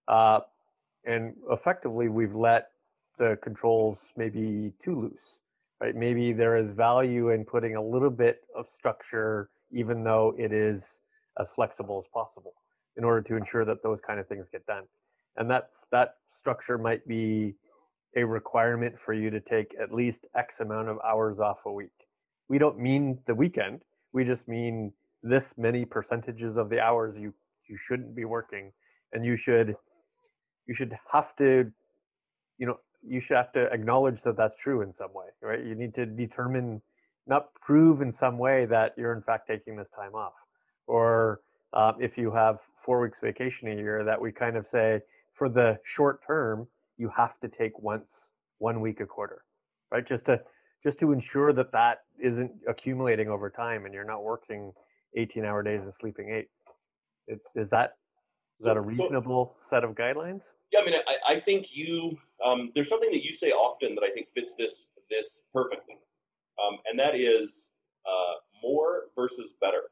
Uh, 0.07 0.39
and 1.05 1.33
effectively, 1.49 2.09
we've 2.09 2.35
let 2.35 2.69
the 3.17 3.37
controls 3.41 4.13
maybe 4.17 4.73
too 4.83 4.99
loose, 4.99 5.39
right? 5.79 5.95
Maybe 5.95 6.33
there 6.33 6.57
is 6.57 6.71
value 6.71 7.29
in 7.29 7.45
putting 7.45 7.75
a 7.75 7.81
little 7.81 8.09
bit 8.09 8.41
of 8.55 8.69
structure, 8.69 9.49
even 9.71 10.03
though 10.03 10.35
it 10.37 10.51
is 10.51 11.01
as 11.39 11.49
flexible 11.49 12.01
as 12.03 12.09
possible, 12.13 12.53
in 12.97 13.03
order 13.03 13.21
to 13.21 13.35
ensure 13.35 13.65
that 13.65 13.81
those 13.83 14.01
kind 14.01 14.19
of 14.19 14.27
things 14.27 14.49
get 14.49 14.65
done. 14.65 14.83
And 15.37 15.49
that 15.51 15.69
that 15.91 16.15
structure 16.29 16.77
might 16.77 17.07
be 17.07 17.55
a 18.15 18.23
requirement 18.23 18.95
for 18.99 19.13
you 19.13 19.29
to 19.29 19.39
take 19.39 19.75
at 19.81 19.93
least 19.93 20.25
X 20.35 20.59
amount 20.59 20.89
of 20.89 20.97
hours 21.05 21.39
off 21.39 21.59
a 21.65 21.71
week. 21.71 22.07
We 22.47 22.57
don't 22.57 22.79
mean 22.79 23.19
the 23.27 23.35
weekend. 23.35 23.81
We 24.13 24.23
just 24.23 24.47
mean 24.47 24.91
this 25.21 25.53
many 25.57 25.85
percentages 25.85 26.57
of 26.57 26.69
the 26.69 26.79
hours 26.79 27.15
you 27.17 27.33
you 27.67 27.77
shouldn't 27.77 28.15
be 28.15 28.25
working, 28.25 28.71
and 29.13 29.23
you 29.23 29.37
should 29.37 29.75
you 30.65 30.73
should 30.73 30.97
have 31.11 31.35
to, 31.35 31.71
you 32.57 32.67
know, 32.67 32.79
you 33.07 33.19
should 33.19 33.37
have 33.37 33.51
to 33.53 33.71
acknowledge 33.71 34.21
that 34.23 34.37
that's 34.37 34.55
true 34.55 34.81
in 34.81 34.91
some 34.91 35.13
way, 35.13 35.25
right? 35.41 35.63
You 35.63 35.75
need 35.75 35.93
to 35.95 36.05
determine, 36.05 36.81
not 37.27 37.53
prove 37.55 38.01
in 38.01 38.11
some 38.11 38.37
way 38.37 38.65
that 38.65 38.93
you're 38.97 39.13
in 39.13 39.21
fact 39.21 39.47
taking 39.47 39.75
this 39.75 39.89
time 39.95 40.15
off, 40.15 40.33
or 40.87 41.41
um, 41.73 41.95
if 41.99 42.17
you 42.17 42.31
have 42.31 42.59
four 42.83 42.99
weeks 42.99 43.19
vacation 43.19 43.67
a 43.67 43.75
year, 43.75 44.03
that 44.03 44.19
we 44.19 44.31
kind 44.31 44.57
of 44.57 44.67
say 44.67 45.01
for 45.33 45.47
the 45.47 45.79
short 45.83 46.25
term 46.25 46.67
you 46.99 47.09
have 47.15 47.39
to 47.39 47.47
take 47.47 47.79
once 47.79 48.33
one 48.59 48.81
week 48.81 48.99
a 48.99 49.05
quarter, 49.05 49.43
right? 49.91 50.05
Just 50.05 50.25
to 50.25 50.39
just 50.83 50.99
to 50.99 51.11
ensure 51.11 51.51
that 51.53 51.71
that 51.71 52.01
isn't 52.21 52.51
accumulating 52.67 53.29
over 53.29 53.49
time 53.49 53.85
and 53.85 53.93
you're 53.93 54.05
not 54.05 54.23
working 54.23 54.71
18 55.15 55.43
hour 55.43 55.63
days 55.63 55.81
and 55.81 55.93
sleeping 55.93 56.29
eight. 56.29 56.47
It, 57.27 57.39
is 57.55 57.69
that 57.71 57.97
is 58.59 58.65
so, 58.65 58.69
that 58.69 58.77
a 58.77 58.81
reasonable 58.81 59.55
so, 59.59 59.69
set 59.69 59.83
of 59.83 59.91
guidelines? 59.95 60.43
Yeah, 60.71 60.81
I 60.81 60.85
mean, 60.85 60.95
I, 61.07 61.33
I 61.33 61.39
think 61.39 61.67
you 61.71 62.17
um, 62.45 62.71
there's 62.75 62.89
something 62.89 63.11
that 63.11 63.23
you 63.23 63.33
say 63.33 63.51
often 63.51 63.95
that 63.95 64.03
I 64.03 64.11
think 64.11 64.27
fits 64.35 64.55
this 64.55 64.89
this 65.09 65.43
perfectly, 65.53 65.95
um, 66.63 66.77
and 66.89 66.99
that 66.99 67.15
is 67.15 67.71
uh, 68.05 68.33
more 68.61 69.03
versus 69.15 69.55
better. 69.59 69.83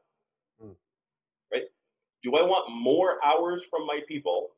Hmm. 0.60 0.72
Right? 1.52 1.64
Do 2.22 2.36
I 2.36 2.42
want 2.42 2.70
more 2.70 3.16
hours 3.24 3.64
from 3.64 3.86
my 3.86 4.00
people, 4.06 4.50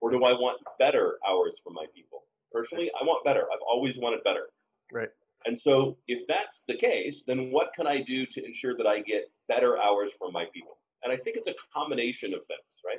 or 0.00 0.10
do 0.10 0.24
I 0.24 0.32
want 0.32 0.58
better 0.78 1.18
hours 1.28 1.60
for 1.62 1.70
my 1.70 1.84
people? 1.94 2.24
Personally, 2.52 2.90
I 3.00 3.04
want 3.04 3.24
better. 3.24 3.42
I've 3.52 3.62
always 3.70 3.98
wanted 3.98 4.24
better. 4.24 4.46
Right. 4.92 5.08
And 5.46 5.58
so, 5.58 5.96
if 6.08 6.26
that's 6.26 6.64
the 6.68 6.76
case, 6.76 7.24
then 7.26 7.50
what 7.50 7.72
can 7.74 7.86
I 7.86 8.02
do 8.02 8.26
to 8.26 8.44
ensure 8.44 8.76
that 8.76 8.86
I 8.86 9.00
get 9.00 9.30
better 9.48 9.78
hours 9.78 10.12
from 10.18 10.32
my 10.32 10.44
people? 10.52 10.78
And 11.02 11.12
I 11.12 11.16
think 11.16 11.36
it's 11.36 11.48
a 11.48 11.54
combination 11.72 12.34
of 12.34 12.44
things, 12.46 12.82
right? 12.84 12.98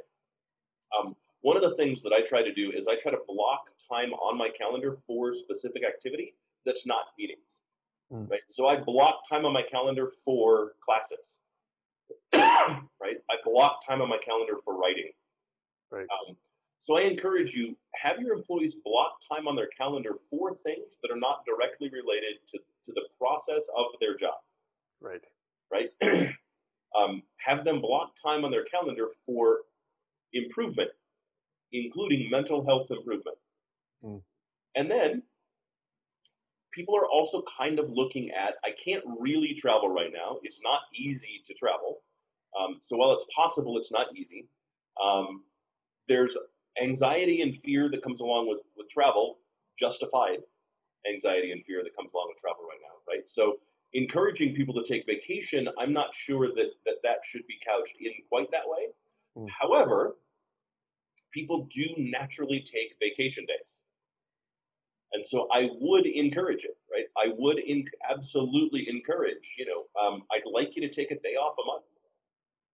Um, 0.98 1.16
one 1.42 1.56
of 1.56 1.64
the 1.64 1.76
things 1.76 2.02
that 2.04 2.14
I 2.14 2.22
try 2.22 2.42
to 2.42 2.54
do 2.54 2.72
is 2.72 2.88
I 2.88 2.96
try 2.96 3.12
to 3.12 3.20
block 3.28 3.66
time 3.90 4.14
on 4.14 4.38
my 4.38 4.50
calendar 4.50 4.98
for 5.06 5.34
specific 5.34 5.84
activity 5.86 6.36
that's 6.66 6.86
not 6.86 7.06
meetings, 7.18 7.62
mm. 8.12 8.30
right? 8.30 8.42
So 8.50 8.68
I 8.68 8.78
block 8.78 9.28
time 9.30 9.46
on 9.46 9.54
my 9.54 9.64
calendar 9.64 10.12
for 10.24 10.74
classes, 10.84 11.40
right? 12.34 13.18
I 13.30 13.36
block 13.44 13.86
time 13.88 14.02
on 14.02 14.10
my 14.10 14.20
calendar 14.24 14.54
for 14.64 14.78
writing. 14.80 15.12
Right. 15.92 16.08
Um, 16.10 16.36
so 16.82 16.98
I 16.98 17.02
encourage 17.02 17.54
you, 17.54 17.78
have 17.94 18.20
your 18.20 18.34
employees 18.34 18.76
block 18.84 19.20
time 19.32 19.48
on 19.48 19.56
their 19.56 19.70
calendar 19.78 20.16
for 20.32 20.56
things 20.56 20.98
that 21.02 21.12
are 21.12 21.20
not 21.20 21.46
directly 21.46 21.90
related 21.90 22.40
to, 22.50 22.58
to 22.58 22.92
the 22.92 23.04
process 23.20 23.70
of 23.78 23.86
their 24.00 24.18
job. 24.18 24.40
Right. 25.00 25.22
Right. 25.72 25.90
um, 27.00 27.22
have 27.38 27.64
them 27.66 27.82
block 27.82 28.14
time 28.22 28.44
on 28.44 28.50
their 28.50 28.66
calendar 28.66 29.10
for 29.28 29.60
improvement, 30.34 30.90
including 31.72 32.32
mental 32.32 32.66
health 32.66 32.88
improvement. 32.90 33.38
Mm. 34.04 34.22
And 34.76 34.90
then 34.90 35.22
people 36.74 36.96
are 36.98 37.06
also 37.08 37.44
kind 37.60 37.78
of 37.78 37.92
looking 37.92 38.32
at 38.32 38.56
I 38.66 38.72
can't 38.84 39.04
really 39.20 39.54
travel 39.54 39.90
right 39.90 40.12
now. 40.12 40.40
It's 40.42 40.62
not 40.64 40.80
easy 40.96 41.44
to 41.46 41.54
travel. 41.54 42.00
Um, 42.60 42.80
so 42.82 42.98
while 42.98 43.12
it's 43.12 43.28
possible, 43.36 43.78
it's 43.78 43.92
not 43.92 44.08
easy. 44.16 44.48
Um, 45.02 45.44
there's 46.08 46.36
anxiety 46.82 47.42
and 47.42 47.58
fear 47.58 47.90
that 47.90 48.04
comes 48.04 48.22
along 48.22 48.48
with, 48.48 48.60
with 48.78 48.90
travel, 48.90 49.40
justified 49.78 50.40
anxiety 51.12 51.52
and 51.52 51.64
fear 51.66 51.84
that 51.84 51.96
comes 51.96 52.14
along 52.14 52.28
with 52.30 52.38
travel 52.40 52.64
right 52.70 52.80
now, 52.82 53.12
right? 53.12 53.28
So 53.28 53.58
encouraging 53.94 54.56
people 54.56 54.74
to 54.76 54.84
take 54.84 55.06
vacation, 55.06 55.68
I'm 55.78 55.94
not 55.94 56.16
sure 56.16 56.48
that 56.48 56.72
that, 56.86 56.96
that 57.04 57.18
should 57.24 57.46
be 57.48 57.56
couched 57.66 57.96
in 58.00 58.12
quite 58.30 58.52
that 58.52 58.64
way. 58.66 58.88
Mm. 59.38 59.50
However, 59.50 60.16
people 61.34 61.68
do 61.74 61.86
naturally 61.98 62.60
take 62.60 62.96
vacation 63.00 63.46
days. 63.46 63.82
And 65.14 65.26
so 65.26 65.48
I 65.54 65.70
would 65.80 66.06
encourage 66.06 66.64
it, 66.64 66.78
right? 66.90 67.06
I 67.18 67.34
would 67.38 67.60
in, 67.60 67.84
absolutely 68.10 68.88
encourage, 68.90 69.56
you 69.58 69.66
know, 69.66 69.84
um, 70.02 70.24
I'd 70.32 70.50
like 70.52 70.76
you 70.76 70.88
to 70.88 70.94
take 70.94 71.12
a 71.12 71.20
day 71.20 71.36
off 71.36 71.56
a 71.62 71.66
month. 71.66 71.84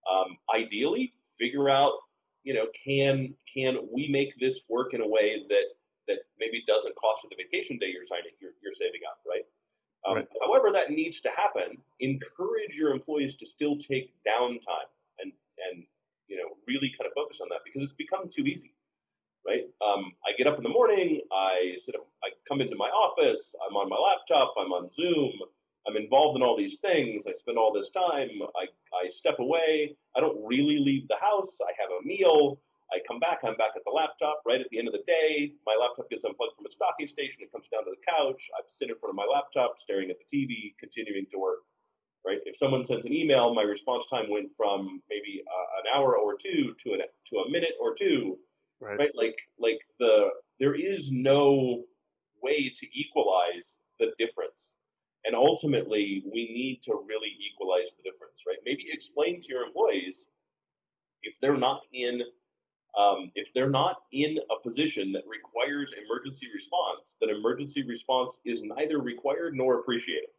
Um, 0.09 0.37
ideally, 0.53 1.13
figure 1.39 1.69
out 1.69 1.93
you 2.47 2.53
know, 2.53 2.67
can 2.71 3.35
can 3.53 3.75
we 3.91 4.07
make 4.07 4.39
this 4.39 4.61
work 4.69 4.93
in 4.93 5.01
a 5.01 5.07
way 5.07 5.43
that 5.49 5.67
that 6.07 6.19
maybe 6.39 6.63
doesn't 6.65 6.95
cost 6.95 7.25
you 7.25 7.29
the 7.29 7.43
vacation 7.43 7.77
day 7.77 7.87
you're 7.91 8.05
signing 8.05 8.31
you're, 8.39 8.55
you're 8.63 8.71
saving 8.71 9.01
up, 9.05 9.19
right? 9.27 9.43
Um, 10.07 10.15
right? 10.15 10.27
However, 10.41 10.71
that 10.71 10.89
needs 10.89 11.19
to 11.27 11.29
happen. 11.35 11.75
Encourage 11.99 12.75
your 12.75 12.91
employees 12.91 13.35
to 13.43 13.45
still 13.45 13.75
take 13.75 14.13
downtime 14.23 14.87
and 15.19 15.33
and 15.67 15.83
you 16.29 16.37
know 16.37 16.55
really 16.65 16.89
kind 16.97 17.05
of 17.05 17.13
focus 17.13 17.41
on 17.41 17.49
that 17.49 17.59
because 17.65 17.83
it's 17.83 17.91
become 17.91 18.29
too 18.31 18.43
easy, 18.43 18.71
right? 19.45 19.67
Um, 19.83 20.13
I 20.25 20.31
get 20.37 20.47
up 20.47 20.55
in 20.55 20.63
the 20.63 20.69
morning, 20.69 21.19
I 21.33 21.75
sit, 21.75 21.95
up, 21.95 22.07
I 22.23 22.29
come 22.47 22.61
into 22.61 22.77
my 22.77 22.87
office, 22.87 23.53
I'm 23.67 23.75
on 23.75 23.89
my 23.89 23.99
laptop, 23.99 24.53
I'm 24.57 24.71
on 24.71 24.89
Zoom, 24.93 25.33
I'm 25.87 25.95
involved 25.95 26.35
in 26.35 26.43
all 26.43 26.57
these 26.57 26.79
things. 26.79 27.25
I 27.27 27.31
spend 27.31 27.57
all 27.57 27.73
this 27.73 27.91
time. 27.91 28.29
I, 28.55 28.67
I 28.93 29.09
step 29.09 29.39
away. 29.39 29.95
I 30.15 30.19
don't 30.19 30.37
really 30.45 30.79
leave 30.79 31.07
the 31.07 31.15
house. 31.21 31.59
I 31.63 31.71
have 31.79 31.89
a 31.89 32.05
meal. 32.05 32.59
I 32.91 32.99
come 33.07 33.19
back. 33.19 33.39
I'm 33.43 33.55
back 33.55 33.71
at 33.75 33.83
the 33.85 33.91
laptop. 33.91 34.41
Right 34.45 34.59
at 34.59 34.67
the 34.69 34.79
end 34.79 34.87
of 34.87 34.93
the 34.93 35.03
day, 35.07 35.53
my 35.65 35.75
laptop 35.79 36.09
gets 36.09 36.23
unplugged 36.23 36.55
from 36.55 36.65
its 36.65 36.75
docking 36.75 37.07
station. 37.07 37.39
It 37.41 37.51
comes 37.51 37.67
down 37.71 37.85
to 37.85 37.91
the 37.91 38.03
couch. 38.07 38.49
I 38.55 38.61
sit 38.67 38.89
in 38.89 38.95
front 38.99 39.11
of 39.11 39.15
my 39.15 39.27
laptop, 39.31 39.79
staring 39.79 40.09
at 40.09 40.17
the 40.19 40.27
TV, 40.27 40.73
continuing 40.79 41.25
to 41.31 41.39
work. 41.39 41.59
Right. 42.25 42.39
If 42.45 42.57
someone 42.57 42.83
sends 42.83 43.05
an 43.05 43.13
email, 43.13 43.53
my 43.53 43.61
response 43.61 44.05
time 44.11 44.29
went 44.29 44.51
from 44.57 45.01
maybe 45.09 45.43
uh, 45.47 45.79
an 45.79 45.95
hour 45.95 46.17
or 46.17 46.35
two 46.37 46.75
to 46.83 46.93
an 46.93 46.99
to 46.99 47.37
a 47.37 47.49
minute 47.49 47.75
or 47.79 47.95
two. 47.95 48.37
Right. 48.81 48.99
right. 48.99 49.11
Like 49.15 49.37
like 49.57 49.79
the 49.99 50.29
there 50.59 50.75
is 50.75 51.09
no 51.11 51.83
way 52.41 52.71
to 52.75 52.87
equalize 52.93 53.79
the 53.99 54.11
difference 54.19 54.75
and 55.25 55.35
ultimately, 55.35 56.23
we 56.25 56.45
need 56.45 56.81
to 56.83 56.93
really 57.07 57.35
equalize 57.39 57.93
the 57.95 58.03
difference, 58.03 58.43
right? 58.47 58.57
Maybe 58.65 58.85
explain 58.89 59.41
to 59.41 59.47
your 59.49 59.63
employees 59.63 60.27
if 61.23 61.39
they're 61.41 61.57
not 61.57 61.81
in 61.93 62.21
um, 62.97 63.31
if 63.35 63.53
they're 63.53 63.69
not 63.69 63.97
in 64.11 64.37
a 64.49 64.61
position 64.67 65.11
that 65.11 65.23
requires 65.27 65.93
emergency 65.93 66.47
response, 66.53 67.15
that 67.21 67.29
emergency 67.29 67.83
response 67.83 68.39
is 68.43 68.63
neither 68.63 68.99
required 68.99 69.55
nor 69.55 69.79
appreciated. 69.79 70.29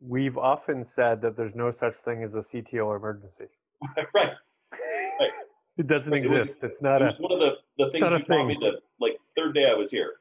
We've 0.00 0.38
often 0.38 0.84
said 0.84 1.20
that 1.22 1.36
there's 1.36 1.54
no 1.54 1.72
such 1.72 1.96
thing 1.96 2.22
as 2.22 2.34
a 2.34 2.38
CTO 2.38 2.96
emergency. 2.96 3.46
right. 3.96 4.06
right. 4.14 5.30
It 5.78 5.86
doesn't 5.88 6.12
right. 6.12 6.22
exist. 6.22 6.62
Was, 6.62 6.70
it's 6.70 6.82
not 6.82 7.02
it 7.02 7.18
a. 7.18 7.22
one 7.22 7.32
of 7.32 7.40
the, 7.40 7.54
the 7.84 7.90
things 7.90 8.04
you 8.10 8.18
taught 8.24 8.46
me 8.46 8.56
the 8.60 8.80
like 9.00 9.18
third 9.36 9.54
day 9.54 9.68
I 9.68 9.74
was 9.74 9.90
here. 9.90 10.14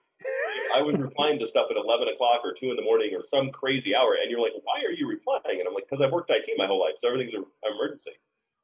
I 0.73 0.81
was 0.81 0.97
replying 0.97 1.39
to 1.39 1.47
stuff 1.47 1.67
at 1.69 1.77
11 1.77 2.07
o'clock 2.09 2.41
or 2.43 2.53
2 2.53 2.69
in 2.69 2.75
the 2.75 2.81
morning 2.81 3.11
or 3.13 3.23
some 3.23 3.51
crazy 3.51 3.95
hour. 3.95 4.15
And 4.21 4.29
you're 4.29 4.41
like, 4.41 4.53
why 4.63 4.81
are 4.87 4.91
you 4.91 5.07
replying? 5.07 5.59
And 5.59 5.67
I'm 5.67 5.73
like, 5.73 5.85
because 5.89 6.01
I've 6.01 6.11
worked 6.11 6.29
IT 6.29 6.49
my 6.57 6.67
whole 6.67 6.79
life. 6.79 6.95
So 6.97 7.07
everything's 7.07 7.33
an 7.33 7.45
emergency. 7.69 8.11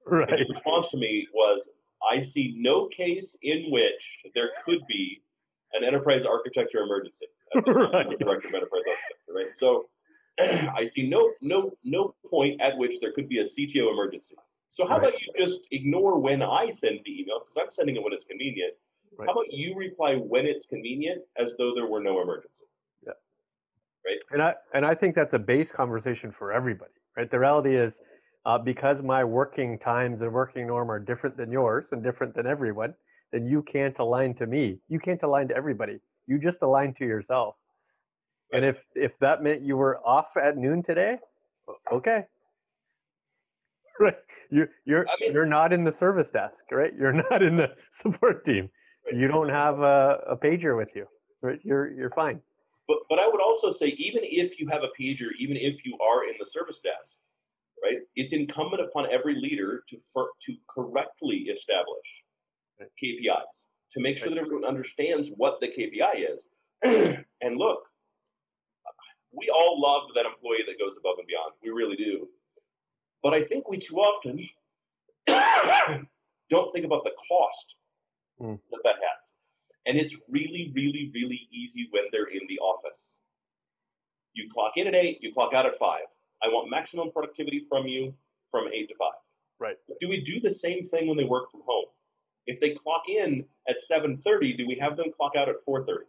Right. 0.06 0.30
And 0.30 0.40
his 0.40 0.50
response 0.50 0.90
to 0.92 0.98
me 0.98 1.28
was, 1.34 1.70
I 2.12 2.22
see 2.22 2.56
no 2.58 2.88
case 2.88 3.36
in 3.42 3.66
which 3.72 4.20
there 4.36 4.50
could 4.66 4.86
be 4.88 5.22
an 5.74 5.84
enterprise 5.84 6.26
architecture 6.26 6.80
emergency. 6.80 7.26
At 7.56 7.66
the 7.66 7.74
time, 7.74 7.86
I'm 7.86 7.92
the 7.92 7.98
Right. 8.12 8.20
director 8.20 8.48
of 8.50 8.54
enterprise 8.54 8.84
architecture, 8.88 9.34
right? 9.34 9.58
So 9.58 9.90
I 10.80 10.86
see 10.86 11.10
no 11.10 11.34
no 11.42 11.76
no 11.84 12.14
point 12.30 12.62
at 12.62 12.78
which 12.78 13.00
there 13.02 13.12
could 13.12 13.28
be 13.28 13.40
a 13.40 13.44
CTO 13.44 13.92
emergency. 13.92 14.36
So 14.70 14.86
how 14.86 15.00
Right. 15.00 15.10
about 15.10 15.14
you 15.20 15.46
just 15.46 15.62
ignore 15.72 16.20
when 16.20 16.42
I 16.44 16.70
send 16.70 17.00
the 17.04 17.22
email 17.22 17.40
because 17.40 17.58
I'm 17.58 17.72
sending 17.72 17.96
it 17.96 18.04
when 18.04 18.14
it's 18.14 18.26
convenient. 18.26 18.74
Right. 19.18 19.28
How 19.28 19.34
about 19.34 19.52
you 19.52 19.76
reply 19.76 20.16
when 20.16 20.46
it's 20.46 20.68
convenient 20.68 21.22
as 21.38 21.56
though 21.58 21.74
there 21.74 21.88
were 21.88 22.02
no 22.02 22.22
emergency? 22.22 22.66
Yeah. 23.06 23.14
Right. 24.06 24.20
And 24.32 24.42
I 24.42 24.56
and 24.74 24.86
I 24.86 24.94
think 24.96 25.16
that's 25.16 25.34
a 25.34 25.40
base 25.40 25.72
conversation 25.72 26.32
for 26.32 26.52
everybody, 26.54 26.92
right? 27.16 27.30
The 27.30 27.40
reality 27.40 27.76
is, 27.76 28.00
uh, 28.46 28.58
because 28.58 29.02
my 29.02 29.24
working 29.24 29.80
times 29.80 30.22
and 30.22 30.32
working 30.32 30.68
norm 30.68 30.92
are 30.92 31.00
different 31.00 31.38
than 31.38 31.52
yours 31.52 31.90
and 31.92 32.04
different 32.04 32.36
than 32.36 32.46
everyone, 32.48 32.94
then 33.32 33.46
you 33.46 33.62
can't 33.64 33.98
align 34.00 34.34
to 34.36 34.48
me. 34.48 34.80
You 34.88 35.00
can't 35.00 35.22
align 35.24 35.48
to 35.50 35.56
everybody. 35.56 36.00
You 36.28 36.40
just 36.40 36.62
align 36.62 36.94
to 36.96 37.06
yourself. 37.06 37.56
And 38.54 38.64
if 38.64 38.78
if 38.96 39.18
that 39.20 39.44
meant 39.44 39.62
you 39.62 39.78
were 39.78 40.00
off 40.06 40.38
at 40.38 40.58
noon 40.58 40.84
today, 40.84 41.18
okay. 41.92 42.24
Right. 44.00 44.16
You 44.52 44.68
you're 44.86 45.08
I 45.08 45.16
mean- 45.20 45.34
you're 45.34 45.46
not 45.48 45.74
in 45.74 45.84
the 45.84 45.92
service 45.92 46.30
desk, 46.30 46.66
right? 46.72 46.94
You're 46.98 47.14
not 47.32 47.42
in 47.42 47.58
the 47.58 47.70
support 47.92 48.46
team. 48.46 48.70
You 49.12 49.28
don't 49.28 49.50
have 49.50 49.80
a, 49.80 50.22
a 50.28 50.38
pager 50.38 50.78
with 50.78 50.90
you. 50.96 51.08
Right? 51.42 51.60
You're 51.64 51.92
you're 51.92 52.12
fine. 52.12 52.42
But 52.88 53.00
but 53.10 53.20
I 53.20 53.28
would 53.28 53.42
also 53.42 53.72
say 53.72 53.88
even 53.88 54.22
if 54.24 54.60
you 54.60 54.68
have 54.70 54.84
a 54.84 54.90
pager, 55.00 55.30
even 55.40 55.58
if 55.58 55.86
you 55.86 55.98
are 56.00 56.24
in 56.30 56.36
the 56.40 56.46
service 56.46 56.80
desk, 56.80 57.20
right? 57.84 57.98
It's 58.16 58.34
incumbent 58.34 58.82
upon 58.82 59.08
every 59.12 59.36
leader 59.36 59.84
to 59.90 59.98
for, 60.14 60.30
to 60.46 60.56
correctly 60.70 61.48
establish 61.54 62.24
KPIs 62.82 63.66
to 63.92 64.02
make 64.02 64.18
sure 64.18 64.30
that 64.30 64.38
everyone 64.38 64.66
understands 64.66 65.30
what 65.36 65.60
the 65.62 65.68
KPI 65.68 66.34
is. 66.34 66.50
and 66.84 67.58
look, 67.58 67.80
we 69.32 69.50
all 69.50 69.82
love 69.82 70.10
that 70.16 70.26
employee 70.26 70.66
that 70.68 70.80
goes 70.80 70.98
above 70.98 71.16
and 71.20 71.28
beyond. 71.28 71.54
We 71.64 71.70
really 71.70 71.96
do. 71.96 72.28
But 73.24 73.34
I 73.34 73.44
think 73.44 73.70
we 73.70 73.78
too 73.78 73.98
often 73.98 74.48
don't 76.50 76.72
think 76.72 76.86
about 76.86 77.04
the 77.04 77.12
cost 77.28 77.76
Mm. 78.42 78.60
that 78.72 78.82
that 78.84 78.96
has. 78.96 79.34
And 79.86 79.98
it's 79.98 80.16
really, 80.30 80.72
really, 80.76 81.12
really 81.14 81.48
easy 81.52 81.88
when 81.92 82.04
they're 82.12 82.28
in 82.28 82.42
the 82.48 82.60
office. 82.60 83.20
You 84.34 84.50
clock 84.54 84.74
in 84.76 84.88
at 84.88 84.96
eight, 84.96 85.20
you 85.22 85.34
clock 85.34 85.54
out 85.54 85.66
at 85.66 85.78
five. 85.80 86.04
I 86.44 86.48
want 86.50 86.70
maximum 86.70 87.12
productivity 87.12 87.66
from 87.70 87.88
you 87.88 88.14
from 88.52 88.68
eight 88.74 88.90
to 88.90 88.96
five. 89.00 89.18
Right. 89.60 89.78
But 89.88 89.98
do 90.00 90.08
we 90.08 90.22
do 90.22 90.40
the 90.40 90.52
same 90.52 90.84
thing 90.84 91.08
when 91.08 91.18
they 91.18 91.24
work 91.24 91.50
from 91.52 91.62
home? 91.66 91.86
If 92.46 92.60
they 92.60 92.72
clock 92.72 93.10
in 93.10 93.46
at 93.68 93.82
7:30, 93.82 94.56
do 94.56 94.68
we 94.68 94.76
have 94.80 94.96
them 94.98 95.12
clock 95.12 95.34
out 95.36 95.50
at 95.50 95.56
4:30? 95.66 96.06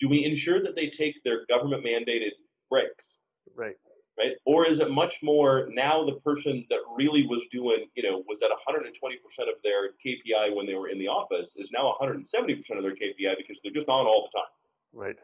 Do 0.00 0.08
we 0.08 0.24
ensure 0.24 0.60
that 0.62 0.74
they 0.74 0.88
take 0.90 1.22
their 1.22 1.46
government 1.46 1.84
mandated 1.84 2.32
breaks? 2.68 3.20
Right. 3.54 3.76
Right? 4.18 4.32
Or 4.44 4.66
is 4.66 4.80
it 4.80 4.90
much 4.90 5.20
more 5.22 5.68
now 5.72 6.04
the 6.04 6.20
person 6.20 6.66
that 6.70 6.78
really 6.96 7.26
was 7.26 7.46
doing, 7.50 7.86
you 7.94 8.02
know, 8.02 8.22
was 8.28 8.42
at 8.42 8.50
120% 8.50 8.86
of 9.48 9.54
their 9.64 9.90
KPI 10.04 10.54
when 10.54 10.66
they 10.66 10.74
were 10.74 10.88
in 10.88 10.98
the 10.98 11.08
office 11.08 11.56
is 11.56 11.70
now 11.72 11.94
170% 12.00 12.58
of 12.76 12.82
their 12.82 12.92
KPI 12.94 13.36
because 13.38 13.60
they're 13.62 13.72
just 13.72 13.88
on 13.88 14.06
all 14.06 14.28
the 14.30 14.38
time, 14.38 14.48
Right. 14.92 15.16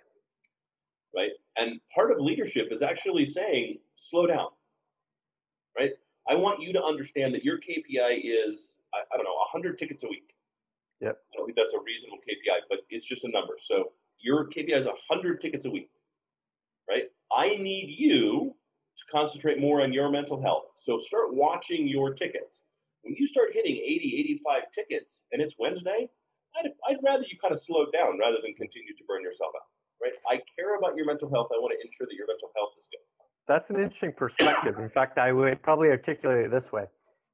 right? 1.14 1.30
And 1.56 1.80
part 1.94 2.10
of 2.12 2.18
leadership 2.20 2.68
is 2.70 2.82
actually 2.82 3.26
saying, 3.26 3.78
slow 3.96 4.26
down, 4.26 4.48
right? 5.78 5.92
I 6.28 6.34
want 6.34 6.60
you 6.60 6.72
to 6.74 6.82
understand 6.82 7.34
that 7.34 7.44
your 7.44 7.58
KPI 7.58 8.20
is, 8.22 8.80
I, 8.94 8.98
I 9.12 9.16
don't 9.16 9.24
know, 9.24 9.34
100 9.52 9.78
tickets 9.78 10.04
a 10.04 10.08
week. 10.08 10.34
Yep. 11.00 11.16
I 11.32 11.36
don't 11.36 11.46
think 11.46 11.56
that's 11.56 11.72
a 11.74 11.80
reasonable 11.84 12.18
KPI, 12.18 12.58
but 12.68 12.80
it's 12.90 13.06
just 13.06 13.24
a 13.24 13.30
number. 13.30 13.54
So 13.60 13.92
your 14.18 14.46
KPI 14.48 14.74
is 14.76 14.86
100 14.86 15.40
tickets 15.40 15.64
a 15.64 15.70
week, 15.70 15.90
right? 16.88 17.04
I 17.32 17.56
need 17.56 17.94
you 17.98 18.54
concentrate 19.06 19.60
more 19.60 19.82
on 19.82 19.92
your 19.92 20.10
mental 20.10 20.40
health. 20.40 20.64
So 20.76 20.98
start 21.00 21.34
watching 21.34 21.86
your 21.88 22.14
tickets. 22.14 22.64
When 23.02 23.14
you 23.16 23.26
start 23.26 23.50
hitting 23.52 23.76
80, 23.76 24.40
85 24.46 24.62
tickets 24.74 25.24
and 25.32 25.40
it's 25.40 25.54
Wednesday, 25.58 26.08
I'd, 26.56 26.70
I'd 26.88 26.98
rather 27.04 27.22
you 27.22 27.38
kind 27.40 27.52
of 27.52 27.60
slow 27.60 27.86
down 27.92 28.18
rather 28.18 28.38
than 28.42 28.54
continue 28.54 28.94
to 28.96 29.04
burn 29.06 29.22
yourself 29.22 29.52
out, 29.54 29.68
right? 30.02 30.12
I 30.28 30.42
care 30.56 30.76
about 30.76 30.96
your 30.96 31.06
mental 31.06 31.30
health. 31.30 31.48
I 31.52 31.58
want 31.58 31.74
to 31.78 31.86
ensure 31.86 32.06
that 32.06 32.14
your 32.14 32.26
mental 32.26 32.50
health 32.56 32.72
is 32.78 32.88
good. 32.90 33.00
That's 33.46 33.70
an 33.70 33.76
interesting 33.76 34.12
perspective. 34.12 34.78
In 34.78 34.90
fact, 34.90 35.18
I 35.18 35.32
would 35.32 35.62
probably 35.62 35.88
articulate 35.88 36.44
it 36.44 36.50
this 36.50 36.70
way. 36.70 36.84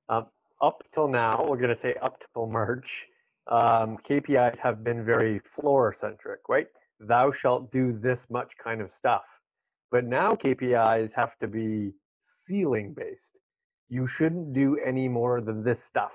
Um, 0.09 0.27
up 0.63 0.85
till 0.93 1.09
now, 1.09 1.45
we're 1.49 1.57
going 1.57 1.71
to 1.71 1.77
say 1.77 1.95
up 2.03 2.23
till 2.33 2.47
March, 2.47 3.09
um, 3.51 3.99
KPIs 3.99 4.59
have 4.59 4.85
been 4.85 5.05
very 5.05 5.41
floor 5.41 5.93
centric, 5.93 6.41
right? 6.49 6.69
Thou 7.01 7.33
shalt 7.33 7.73
do 7.73 7.93
this 7.93 8.29
much 8.31 8.57
kind 8.57 8.81
of 8.81 8.93
stuff. 8.93 9.25
But 9.91 10.05
now 10.05 10.33
KPIs 10.33 11.13
have 11.15 11.39
to 11.39 11.47
be 11.49 11.93
ceiling 12.21 12.95
based. 12.95 13.41
You 13.89 14.07
shouldn't 14.07 14.53
do 14.53 14.79
any 14.85 15.09
more 15.09 15.41
than 15.41 15.63
this 15.63 15.83
stuff. 15.83 16.13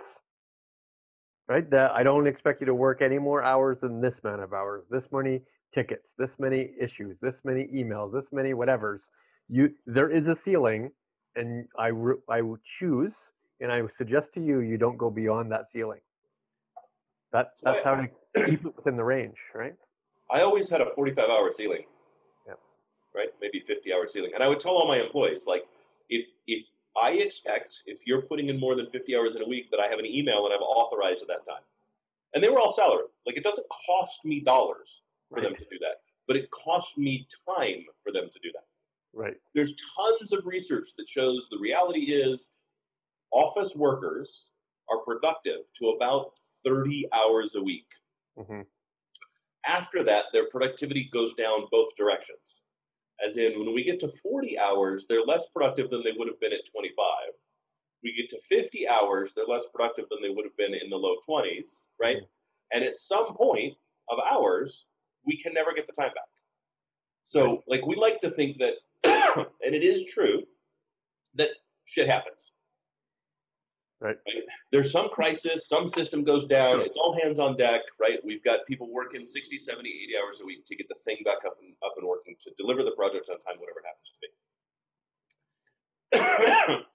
Right? 1.47 1.69
That 1.71 1.91
I 1.91 2.03
don't 2.03 2.27
expect 2.27 2.61
you 2.61 2.65
to 2.67 2.75
work 2.75 3.01
any 3.01 3.17
more 3.17 3.43
hours 3.43 3.79
than 3.79 4.01
this 4.01 4.19
amount 4.23 4.41
of 4.43 4.53
hours, 4.53 4.85
this 4.91 5.11
many 5.11 5.41
tickets, 5.73 6.13
this 6.17 6.37
many 6.39 6.71
issues, 6.79 7.17
this 7.19 7.41
many 7.45 7.67
emails, 7.73 8.11
this 8.13 8.31
many 8.31 8.53
whatevers 8.53 9.09
you 9.51 9.73
there 9.87 10.11
is 10.11 10.27
a 10.27 10.35
ceiling 10.35 10.91
and 11.35 11.65
i 11.77 11.87
re- 11.87 12.21
i 12.29 12.39
would 12.39 12.63
choose 12.63 13.33
and 13.61 13.71
i 13.71 13.85
suggest 13.87 14.31
to 14.31 14.39
you 14.39 14.59
you 14.59 14.77
don't 14.77 14.95
go 14.97 15.09
beyond 15.09 15.51
that 15.51 15.67
ceiling 15.67 15.99
that 17.33 17.53
So 17.57 17.71
that's 17.71 17.83
I- 17.83 17.89
how 17.89 18.01
to 18.01 18.07
keep 18.45 18.63
it 18.65 18.75
within 18.75 18.95
the 18.95 19.03
range 19.03 19.37
right 19.55 19.73
I 20.31 20.41
always 20.41 20.69
had 20.69 20.81
a 20.81 20.89
45 20.91 21.27
hour 21.27 21.49
ceiling. 21.51 21.85
Right? 23.19 23.33
Maybe 23.41 23.59
50 23.67 23.93
hour 23.93 24.07
ceiling. 24.07 24.31
And 24.33 24.41
I 24.41 24.47
would 24.47 24.61
tell 24.61 24.71
all 24.71 24.87
my 24.87 24.97
employees, 24.97 25.43
like, 25.45 25.65
if 26.09 26.25
if 26.47 26.65
I 27.01 27.11
expect 27.11 27.81
if 27.85 27.99
you're 28.05 28.21
putting 28.21 28.49
in 28.49 28.59
more 28.59 28.75
than 28.75 28.87
50 28.89 29.15
hours 29.15 29.35
in 29.35 29.41
a 29.41 29.47
week 29.47 29.69
that 29.71 29.79
I 29.79 29.87
have 29.87 29.99
an 29.99 30.05
email 30.05 30.43
that 30.43 30.53
I've 30.53 30.61
authorized 30.61 31.21
at 31.21 31.27
that 31.27 31.45
time. 31.45 31.63
And 32.33 32.43
they 32.43 32.49
were 32.49 32.59
all 32.59 32.71
salaried. 32.71 33.09
Like 33.25 33.37
it 33.37 33.43
doesn't 33.43 33.67
cost 33.87 34.23
me 34.23 34.39
dollars 34.39 35.01
for 35.29 35.41
them 35.41 35.53
to 35.53 35.65
do 35.71 35.77
that, 35.81 36.01
but 36.27 36.35
it 36.35 36.49
cost 36.51 36.97
me 36.97 37.27
time 37.47 37.85
for 38.03 38.11
them 38.11 38.29
to 38.33 38.39
do 38.41 38.49
that. 38.53 38.65
right 39.13 39.37
There's 39.53 39.73
tons 39.95 40.33
of 40.33 40.45
research 40.45 40.87
that 40.97 41.07
shows 41.07 41.47
the 41.49 41.59
reality 41.59 42.05
is 42.11 42.51
office 43.31 43.75
workers 43.75 44.49
are 44.89 44.99
productive 45.05 45.61
to 45.79 45.89
about 45.89 46.31
30 46.65 47.07
hours 47.13 47.55
a 47.55 47.61
week. 47.61 47.89
hmm 48.37 48.61
After 49.67 50.03
that, 50.03 50.25
their 50.33 50.47
productivity 50.49 51.09
goes 51.13 51.33
down 51.35 51.67
both 51.71 51.89
directions. 51.95 52.61
As 53.25 53.37
in, 53.37 53.59
when 53.59 53.73
we 53.73 53.83
get 53.83 53.99
to 54.01 54.09
40 54.09 54.57
hours, 54.57 55.05
they're 55.07 55.25
less 55.25 55.47
productive 55.53 55.89
than 55.89 56.03
they 56.03 56.13
would 56.17 56.27
have 56.27 56.39
been 56.39 56.53
at 56.53 56.71
25. 56.71 57.05
We 58.01 58.15
get 58.15 58.29
to 58.29 58.41
50 58.47 58.87
hours, 58.87 59.33
they're 59.35 59.45
less 59.45 59.65
productive 59.73 60.05
than 60.09 60.21
they 60.21 60.29
would 60.29 60.45
have 60.45 60.55
been 60.55 60.73
in 60.73 60.89
the 60.89 60.95
low 60.95 61.15
20s, 61.27 61.85
right? 61.99 62.17
Mm-hmm. 62.17 62.25
And 62.71 62.83
at 62.83 62.97
some 62.97 63.35
point 63.35 63.73
of 64.09 64.19
hours, 64.19 64.85
we 65.25 65.41
can 65.41 65.53
never 65.53 65.73
get 65.73 65.85
the 65.87 65.93
time 65.93 66.11
back. 66.13 66.23
So, 67.23 67.61
like, 67.67 67.85
we 67.85 67.95
like 67.95 68.21
to 68.21 68.31
think 68.31 68.57
that, 68.59 68.75
and 69.65 69.75
it 69.75 69.83
is 69.83 70.05
true, 70.05 70.43
that 71.35 71.49
shit 71.85 72.09
happens. 72.09 72.51
Right. 74.01 74.15
There's 74.71 74.93
some 74.93 75.09
crisis, 75.09 75.67
some 75.67 75.89
system 75.89 76.23
goes 76.23 76.45
down, 76.45 76.79
it's 76.79 76.97
all 76.97 77.19
hands 77.21 77.37
on 77.37 77.57
deck, 77.57 77.81
right? 77.99 78.19
We've 78.23 78.41
got 78.43 78.65
people 78.65 78.89
working 78.89 79.25
60, 79.25 79.57
70, 79.57 79.89
80 79.89 80.13
hours 80.17 80.39
a 80.41 80.45
week 80.45 80.65
to 80.67 80.75
get 80.75 80.87
the 80.87 80.95
thing 81.03 81.17
back 81.25 81.43
up 81.45 81.57
and 81.61 81.73
up 81.83 81.95
and 81.97 82.07
working 82.07 82.37
to 82.43 82.51
deliver 82.57 82.81
the 82.83 82.95
project 82.95 83.27
on 83.29 83.39
time, 83.39 83.59
whatever 83.59 83.79
it 83.79 83.85
happens 83.91 84.09
to 84.15 84.19
be. 84.23 84.29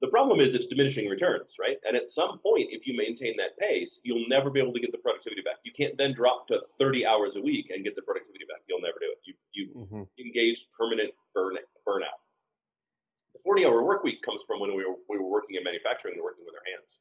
the 0.00 0.08
problem 0.08 0.40
is 0.40 0.54
it's 0.54 0.66
diminishing 0.66 1.08
returns, 1.08 1.54
right? 1.60 1.78
And 1.86 1.96
at 1.96 2.10
some 2.10 2.40
point, 2.40 2.70
if 2.70 2.88
you 2.88 2.96
maintain 2.96 3.36
that 3.36 3.56
pace, 3.56 4.00
you'll 4.02 4.26
never 4.28 4.50
be 4.50 4.58
able 4.58 4.72
to 4.72 4.80
get 4.80 4.90
the 4.90 4.98
productivity 4.98 5.42
back. 5.42 5.58
You 5.64 5.70
can't 5.72 5.96
then 5.96 6.14
drop 6.14 6.48
to 6.48 6.60
30 6.80 7.06
hours 7.06 7.36
a 7.36 7.40
week 7.40 7.70
and 7.70 7.84
get 7.84 7.94
the 7.94 8.02
productivity 8.02 8.44
back. 8.48 8.62
You'll 8.68 8.82
never 8.82 8.98
do 8.98 9.06
it. 9.06 9.18
You 9.24 9.34
you 9.52 9.68
hmm 9.86 10.02
engaged 10.18 10.62
permanent 10.76 11.14
burn, 11.34 11.56
burnout. 11.86 12.18
The 13.40 13.48
40 13.48 13.66
hour 13.66 13.82
work 13.82 14.04
week 14.04 14.22
comes 14.22 14.42
from 14.46 14.60
when 14.60 14.70
we 14.76 14.84
were, 14.84 14.96
we 15.08 15.18
were 15.18 15.28
working 15.28 15.56
in 15.56 15.64
manufacturing 15.64 16.14
and 16.14 16.22
working 16.22 16.44
with 16.44 16.54
our 16.54 16.66
hands. 16.76 17.00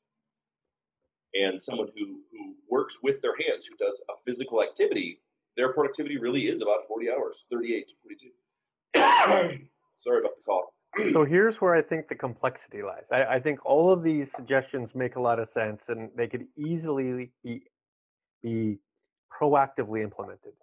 And 1.34 1.62
someone 1.62 1.90
who, 1.96 2.22
who 2.32 2.56
works 2.70 3.00
with 3.04 3.22
their 3.22 3.36
hands, 3.36 3.66
who 3.68 3.76
does 3.76 4.02
a 4.10 4.14
physical 4.26 4.64
activity, 4.64 5.20
their 5.58 5.74
productivity 5.74 6.18
really 6.18 6.48
is 6.48 6.62
about 6.62 6.88
40 6.88 7.12
hours, 7.12 7.46
38 7.52 7.88
to 7.90 7.94
42. 8.96 9.68
Sorry 9.98 10.20
about 10.20 10.32
the 10.38 10.44
call. 10.46 10.74
so 11.12 11.24
here's 11.24 11.62
where 11.62 11.76
i 11.76 11.84
think 11.84 12.08
the 12.08 12.16
complexity 12.16 12.82
lies 12.82 13.06
I, 13.12 13.36
I 13.36 13.40
think 13.40 13.64
all 13.64 13.92
of 13.94 14.02
these 14.02 14.32
suggestions 14.32 14.96
make 14.96 15.18
a 15.18 15.22
lot 15.22 15.38
of 15.38 15.48
sense 15.48 15.90
and 15.90 16.10
they 16.18 16.26
could 16.26 16.48
easily 16.58 17.32
be 17.44 17.62
be 18.42 18.80
proactively 19.32 20.02
implemented 20.02 20.54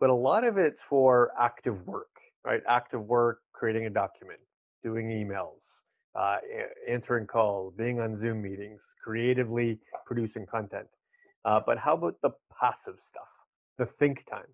but 0.00 0.10
a 0.10 0.14
lot 0.14 0.44
of 0.44 0.58
it's 0.58 0.82
for 0.82 1.30
active 1.40 1.86
work 1.86 2.10
right 2.44 2.60
active 2.68 3.06
work 3.06 3.38
creating 3.54 3.86
a 3.86 3.90
document 3.90 4.40
doing 4.84 5.08
emails 5.08 5.82
uh, 6.14 6.36
answering 6.88 7.26
calls, 7.26 7.74
being 7.76 8.00
on 8.00 8.16
Zoom 8.16 8.42
meetings, 8.42 8.82
creatively 9.02 9.78
producing 10.06 10.46
content. 10.46 10.86
Uh, 11.44 11.60
but 11.64 11.78
how 11.78 11.94
about 11.94 12.16
the 12.22 12.30
passive 12.58 12.96
stuff, 13.00 13.28
the 13.78 13.86
think 13.86 14.24
time? 14.30 14.46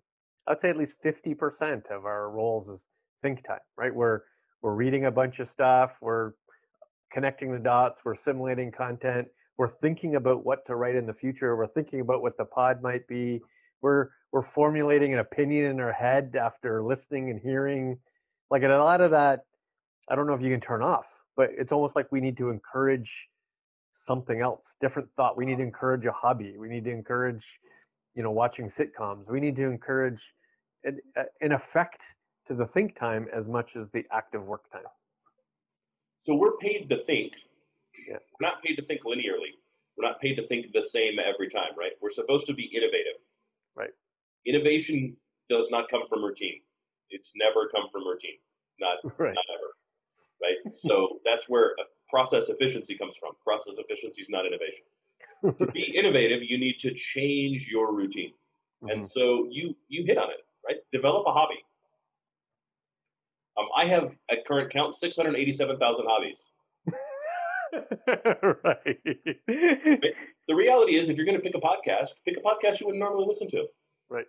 I'd 0.47 0.59
say 0.59 0.69
at 0.69 0.77
least 0.77 0.95
50% 1.05 1.91
of 1.91 2.05
our 2.05 2.31
roles 2.31 2.67
is 2.67 2.87
think 3.21 3.45
time, 3.45 3.59
right? 3.77 3.93
We're, 3.93 4.21
we're 4.61 4.73
reading 4.73 5.05
a 5.05 5.11
bunch 5.11 5.39
of 5.39 5.47
stuff, 5.47 5.91
we're 6.01 6.31
connecting 7.13 7.51
the 7.51 7.59
dots, 7.59 8.01
we're 8.03 8.15
simulating 8.15 8.71
content, 8.71 9.27
we're 9.57 9.69
thinking 9.69 10.15
about 10.15 10.43
what 10.43 10.65
to 10.65 10.75
write 10.75 10.95
in 10.95 11.05
the 11.05 11.13
future, 11.13 11.55
we're 11.55 11.67
thinking 11.67 12.01
about 12.01 12.23
what 12.23 12.37
the 12.37 12.45
pod 12.45 12.81
might 12.81 13.07
be, 13.07 13.39
we're, 13.81 14.09
we're 14.31 14.41
formulating 14.41 15.13
an 15.13 15.19
opinion 15.19 15.65
in 15.65 15.79
our 15.79 15.93
head 15.93 16.35
after 16.39 16.83
listening 16.83 17.29
and 17.29 17.39
hearing. 17.39 17.97
Like 18.49 18.63
a 18.63 18.67
lot 18.67 19.01
of 19.01 19.11
that, 19.11 19.45
I 20.11 20.15
don't 20.15 20.27
know 20.27 20.33
if 20.33 20.41
you 20.41 20.51
can 20.51 20.59
turn 20.59 20.81
off, 20.81 21.05
but 21.37 21.51
it's 21.57 21.71
almost 21.71 21.95
like 21.95 22.11
we 22.11 22.19
need 22.19 22.35
to 22.37 22.49
encourage 22.49 23.29
something 23.93 24.41
else, 24.41 24.75
different 24.81 25.07
thought. 25.15 25.37
We 25.37 25.45
need 25.45 25.57
to 25.57 25.63
encourage 25.63 26.05
a 26.05 26.11
hobby. 26.11 26.55
We 26.57 26.67
need 26.67 26.83
to 26.83 26.91
encourage, 26.91 27.59
you 28.13 28.21
know, 28.21 28.31
watching 28.31 28.67
sitcoms. 28.67 29.29
We 29.31 29.39
need 29.39 29.55
to 29.55 29.63
encourage 29.63 30.33
an, 30.83 30.99
an 31.39 31.53
effect 31.53 32.15
to 32.47 32.53
the 32.53 32.65
think 32.65 32.95
time 32.95 33.27
as 33.33 33.47
much 33.47 33.77
as 33.77 33.87
the 33.93 34.03
active 34.11 34.43
work 34.43 34.69
time. 34.71 34.83
So 36.23 36.35
we're 36.35 36.57
paid 36.57 36.89
to 36.89 36.97
think. 36.97 37.31
Yeah. 38.07 38.17
We're 38.39 38.47
not 38.47 38.61
paid 38.63 38.75
to 38.75 38.83
think 38.83 39.01
linearly. 39.05 39.55
We're 39.97 40.07
not 40.07 40.19
paid 40.19 40.35
to 40.35 40.43
think 40.43 40.73
the 40.73 40.81
same 40.81 41.19
every 41.19 41.49
time, 41.49 41.71
right? 41.77 41.91
We're 42.01 42.11
supposed 42.11 42.47
to 42.47 42.53
be 42.53 42.63
innovative. 42.63 43.19
Right. 43.75 43.91
Innovation 44.45 45.15
does 45.49 45.69
not 45.71 45.89
come 45.89 46.03
from 46.09 46.23
routine. 46.23 46.59
It's 47.09 47.31
never 47.37 47.69
come 47.73 47.85
from 47.91 48.05
routine. 48.05 48.39
Not, 48.79 48.97
Right. 49.17 49.33
not 49.35 49.45
ever. 49.55 49.60
Right. 50.41 50.73
so 50.73 51.19
that's 51.23 51.45
where 51.47 51.75
process 52.09 52.49
efficiency 52.49 52.97
comes 52.97 53.15
from. 53.17 53.31
Process 53.43 53.75
efficiency 53.77 54.21
is 54.21 54.29
not 54.29 54.45
innovation. 54.45 54.83
to 55.59 55.65
be 55.71 55.83
innovative, 55.97 56.41
you 56.43 56.57
need 56.57 56.77
to 56.79 56.93
change 56.95 57.67
your 57.67 57.93
routine. 57.93 58.33
And 58.89 59.01
Mhm. 59.01 59.05
so 59.05 59.47
you 59.51 59.75
you 59.87 60.03
hit 60.05 60.17
on 60.17 60.29
it, 60.31 60.43
right? 60.67 60.77
Develop 60.91 61.25
a 61.27 61.31
hobby. 61.31 61.63
Um, 63.57 63.67
I 63.75 63.85
have 63.85 64.17
at 64.29 64.45
current 64.45 64.71
count 64.71 64.95
six 64.95 65.15
hundred 65.15 65.35
eighty-seven 65.35 65.77
thousand 65.77 66.05
hobbies. 66.07 66.49
right. 67.73 68.97
The 70.47 70.55
reality 70.55 70.95
is, 70.97 71.09
if 71.09 71.17
you're 71.17 71.25
going 71.25 71.37
to 71.37 71.43
pick 71.43 71.55
a 71.55 71.59
podcast, 71.59 72.09
pick 72.25 72.37
a 72.37 72.41
podcast 72.41 72.79
you 72.79 72.87
wouldn't 72.87 72.99
normally 72.99 73.25
listen 73.27 73.47
to. 73.49 73.65
Right. 74.09 74.25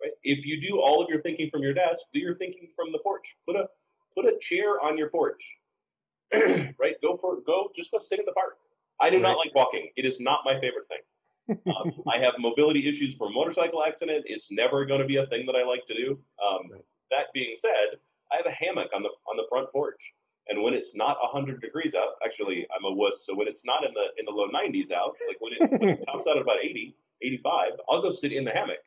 Right. 0.00 0.10
If 0.24 0.44
you 0.44 0.60
do 0.60 0.80
all 0.80 1.02
of 1.02 1.08
your 1.08 1.22
thinking 1.22 1.48
from 1.50 1.62
your 1.62 1.74
desk, 1.74 2.02
do 2.12 2.18
your 2.20 2.34
thinking 2.34 2.68
from 2.76 2.92
the 2.92 2.98
porch. 2.98 3.36
Put 3.46 3.56
a 3.56 3.68
put 4.14 4.26
a 4.26 4.38
chair 4.40 4.80
on 4.80 4.98
your 4.98 5.10
porch. 5.10 5.56
right. 6.32 6.94
Go 7.02 7.16
for 7.16 7.40
go. 7.44 7.70
Just 7.74 7.90
go 7.90 7.98
sit 7.98 8.18
in 8.18 8.24
the 8.24 8.32
park. 8.32 8.58
I 9.00 9.10
do 9.10 9.18
not 9.18 9.36
like 9.36 9.54
walking. 9.54 9.90
It 9.96 10.04
is 10.04 10.20
not 10.20 10.40
my 10.44 10.54
favorite 10.60 10.86
thing. 10.88 11.58
Um, 11.74 11.92
I 12.12 12.18
have 12.18 12.34
mobility 12.38 12.88
issues 12.88 13.14
from 13.14 13.34
motorcycle 13.34 13.82
accident. 13.84 14.24
It's 14.26 14.50
never 14.52 14.84
going 14.86 15.00
to 15.00 15.06
be 15.06 15.16
a 15.16 15.26
thing 15.26 15.44
that 15.46 15.56
I 15.56 15.64
like 15.64 15.84
to 15.86 15.94
do. 15.94 16.18
Um, 16.42 16.70
Right. 16.70 16.80
That 17.10 17.26
being 17.34 17.54
said, 17.56 17.98
I 18.32 18.36
have 18.36 18.46
a 18.46 18.50
hammock 18.50 18.88
on 18.94 19.02
the 19.02 19.10
on 19.28 19.36
the 19.36 19.44
front 19.50 19.70
porch, 19.70 20.14
and 20.48 20.62
when 20.62 20.72
it's 20.72 20.96
not 20.96 21.18
hundred 21.20 21.60
degrees 21.60 21.94
out, 21.94 22.14
actually 22.24 22.66
I'm 22.74 22.84
a 22.86 22.92
wuss. 22.92 23.26
So 23.26 23.34
when 23.34 23.48
it's 23.48 23.66
not 23.66 23.84
in 23.84 23.92
the 23.92 24.06
in 24.18 24.24
the 24.24 24.30
low 24.30 24.48
90s 24.48 24.90
out, 24.92 25.14
like 25.28 25.36
when 25.40 25.52
it, 25.52 25.80
when 25.80 25.90
it 25.90 26.04
tops 26.06 26.26
out 26.26 26.36
at 26.36 26.42
about 26.42 26.56
80, 26.64 26.96
85, 27.20 27.72
I'll 27.90 28.00
go 28.00 28.10
sit 28.10 28.32
in 28.32 28.44
the 28.44 28.50
hammock. 28.50 28.78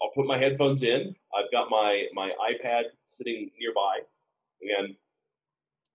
I'll 0.00 0.10
put 0.14 0.26
my 0.26 0.38
headphones 0.38 0.82
in. 0.82 1.14
I've 1.38 1.50
got 1.52 1.70
my 1.70 2.06
my 2.12 2.30
iPad 2.50 2.84
sitting 3.04 3.50
nearby, 3.58 4.00
and 4.62 4.96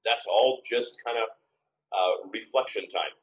that's 0.06 0.25
all 0.25 0.62
just 0.65 0.95
kind 1.06 1.17
of 1.17 1.29
uh, 1.97 2.27
reflection 2.32 2.88
time 2.89 3.13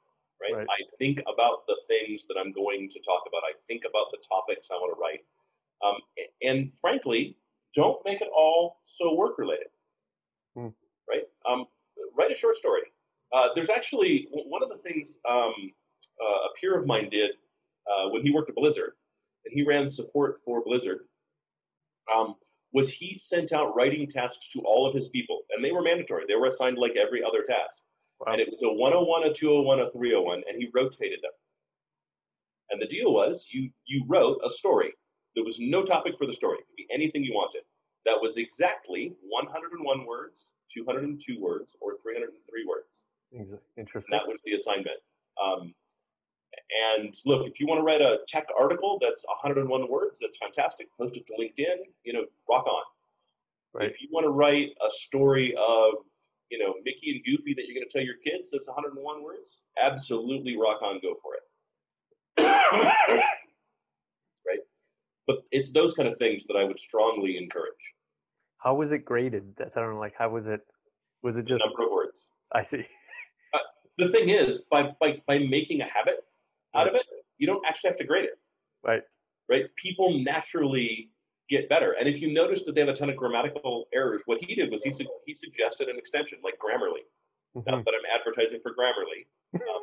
right? 0.40 0.56
Right. 0.56 0.66
I 0.68 0.96
think 0.98 1.20
about 1.20 1.66
the 1.66 1.76
things 1.86 2.26
that 2.26 2.36
I'm 2.38 2.52
going 2.52 2.88
to 2.90 3.00
talk 3.00 3.22
about. 3.28 3.42
I 3.44 3.52
think 3.66 3.82
about 3.88 4.06
the 4.10 4.18
topics 4.28 4.68
I 4.70 4.74
want 4.74 4.96
to 4.96 5.00
write. 5.00 5.24
Um, 5.82 6.00
and 6.42 6.72
frankly, 6.80 7.36
don't 7.74 8.04
make 8.04 8.20
it 8.20 8.28
all 8.34 8.80
so 8.86 9.14
work 9.14 9.38
related, 9.38 9.68
Hmm. 10.54 10.68
right? 11.08 11.22
Um, 11.48 11.66
write 12.16 12.32
a 12.32 12.34
short 12.34 12.56
story. 12.56 12.82
Uh, 13.32 13.48
there's 13.54 13.70
actually 13.70 14.28
one 14.30 14.62
of 14.62 14.68
the 14.68 14.78
things 14.78 15.18
um, 15.28 15.72
uh, 16.20 16.24
a 16.26 16.48
peer 16.60 16.78
of 16.78 16.86
mine 16.86 17.08
did 17.10 17.30
uh, 17.86 18.08
when 18.10 18.22
he 18.22 18.32
worked 18.32 18.50
at 18.50 18.56
Blizzard, 18.56 18.94
and 19.44 19.54
he 19.54 19.62
ran 19.62 19.88
support 19.88 20.40
for 20.44 20.62
Blizzard. 20.64 21.00
Um, 22.14 22.34
was 22.72 22.90
he 22.92 23.14
sent 23.14 23.52
out 23.52 23.74
writing 23.74 24.08
tasks 24.08 24.48
to 24.52 24.60
all 24.60 24.86
of 24.86 24.94
his 24.94 25.08
people, 25.08 25.40
and 25.50 25.64
they 25.64 25.72
were 25.72 25.82
mandatory. 25.82 26.24
They 26.28 26.34
were 26.36 26.46
assigned 26.46 26.78
like 26.78 26.92
every 26.96 27.22
other 27.22 27.42
task 27.42 27.82
Wow. 28.20 28.32
and 28.32 28.40
it 28.40 28.48
was 28.50 28.62
a 28.62 28.68
101, 28.72 29.24
a 29.24 29.32
201, 29.32 29.80
a 29.80 29.90
301, 29.90 30.42
and 30.48 30.56
he 30.60 30.68
rotated 30.74 31.20
them. 31.22 31.32
And 32.70 32.80
the 32.80 32.86
deal 32.86 33.12
was 33.12 33.48
you 33.50 33.70
you 33.86 34.04
wrote 34.06 34.40
a 34.44 34.50
story. 34.50 34.92
There 35.34 35.44
was 35.44 35.58
no 35.58 35.82
topic 35.84 36.14
for 36.18 36.26
the 36.26 36.32
story. 36.32 36.58
It 36.58 36.66
could 36.68 36.76
be 36.76 36.86
anything 36.92 37.24
you 37.24 37.32
wanted. 37.34 37.62
That 38.04 38.20
was 38.20 38.36
exactly 38.36 39.14
101 39.28 40.06
words, 40.06 40.52
202 40.72 41.40
words, 41.40 41.76
or 41.80 41.96
303 41.98 42.64
words. 42.66 43.04
Ex- 43.34 43.50
And 43.52 43.60
Interesting. 43.76 44.10
that 44.12 44.26
was 44.26 44.40
the 44.44 44.52
assignment. 44.54 44.98
Um, 45.42 45.74
and 46.92 47.14
look, 47.26 47.46
if 47.46 47.58
you 47.60 47.66
want 47.66 47.78
to 47.78 47.82
write 47.82 48.00
a 48.00 48.18
tech 48.28 48.46
article 48.58 48.98
that's 49.00 49.24
101 49.26 49.88
words, 49.90 50.18
that's 50.20 50.38
fantastic. 50.38 50.88
Post 50.98 51.16
it 51.16 51.26
to 51.26 51.32
LinkedIn. 51.34 51.78
You 52.04 52.12
know, 52.12 52.24
rock 52.48 52.66
on. 52.66 52.82
Right. 53.72 53.88
If 53.90 54.00
you 54.00 54.08
want 54.10 54.24
to 54.24 54.30
write 54.30 54.70
a 54.86 54.90
story 54.90 55.54
of, 55.56 55.94
you 56.50 56.58
know, 56.58 56.74
Mickey 56.84 57.12
and 57.12 57.24
Goofy 57.24 57.54
that 57.54 57.66
you're 57.66 57.74
going 57.74 57.86
to 57.88 57.92
tell 57.92 58.02
your 58.04 58.16
kids 58.24 58.50
that's 58.50 58.68
101 58.68 59.22
words, 59.22 59.62
absolutely 59.80 60.56
rock 60.56 60.82
on, 60.82 60.98
go 61.00 61.14
for 61.22 61.34
it. 61.34 61.42
right? 64.46 64.58
But 65.26 65.38
it's 65.52 65.70
those 65.72 65.94
kind 65.94 66.08
of 66.08 66.16
things 66.18 66.46
that 66.46 66.56
I 66.56 66.64
would 66.64 66.78
strongly 66.80 67.36
encourage. 67.38 67.94
How 68.58 68.74
was 68.74 68.92
it 68.92 69.04
graded? 69.04 69.54
That's, 69.56 69.76
I 69.76 69.80
don't 69.80 69.94
know. 69.94 70.00
Like, 70.00 70.14
how 70.18 70.28
was 70.30 70.46
it? 70.46 70.60
Was 71.22 71.36
it 71.36 71.46
The 71.46 71.50
just? 71.58 71.64
number 71.64 71.84
of 71.84 71.92
words. 71.92 72.30
I 72.52 72.62
see. 72.62 72.84
Uh, 73.54 73.58
the 73.98 74.08
thing 74.08 74.28
is, 74.30 74.58
by, 74.70 74.94
by, 75.00 75.22
by 75.26 75.38
making 75.38 75.80
a 75.80 75.86
habit 75.86 76.24
out 76.74 76.88
of 76.88 76.94
it, 76.94 77.04
you 77.38 77.46
don't 77.46 77.64
actually 77.66 77.88
have 77.90 77.96
to 77.98 78.04
grade 78.04 78.24
it. 78.24 78.38
Right. 78.84 79.02
right? 79.48 79.64
People 79.76 80.18
naturally 80.22 81.10
get 81.48 81.68
better. 81.68 81.92
And 81.98 82.08
if 82.08 82.20
you 82.20 82.32
notice 82.32 82.64
that 82.64 82.74
they 82.74 82.80
have 82.80 82.88
a 82.88 82.94
ton 82.94 83.10
of 83.10 83.16
grammatical 83.16 83.88
errors, 83.92 84.22
what 84.26 84.40
he 84.42 84.54
did 84.54 84.70
was 84.70 84.82
he, 84.84 84.90
su- 84.90 85.06
he 85.26 85.34
suggested 85.34 85.88
an 85.88 85.98
extension 85.98 86.38
like 86.42 86.54
Grammarly. 86.54 87.02
Mhm. 87.56 87.66
Not 87.66 87.84
that 87.84 87.94
I'm 87.94 88.18
advertising 88.20 88.60
for 88.62 88.72
Grammarly, 88.72 89.26
um, 89.54 89.82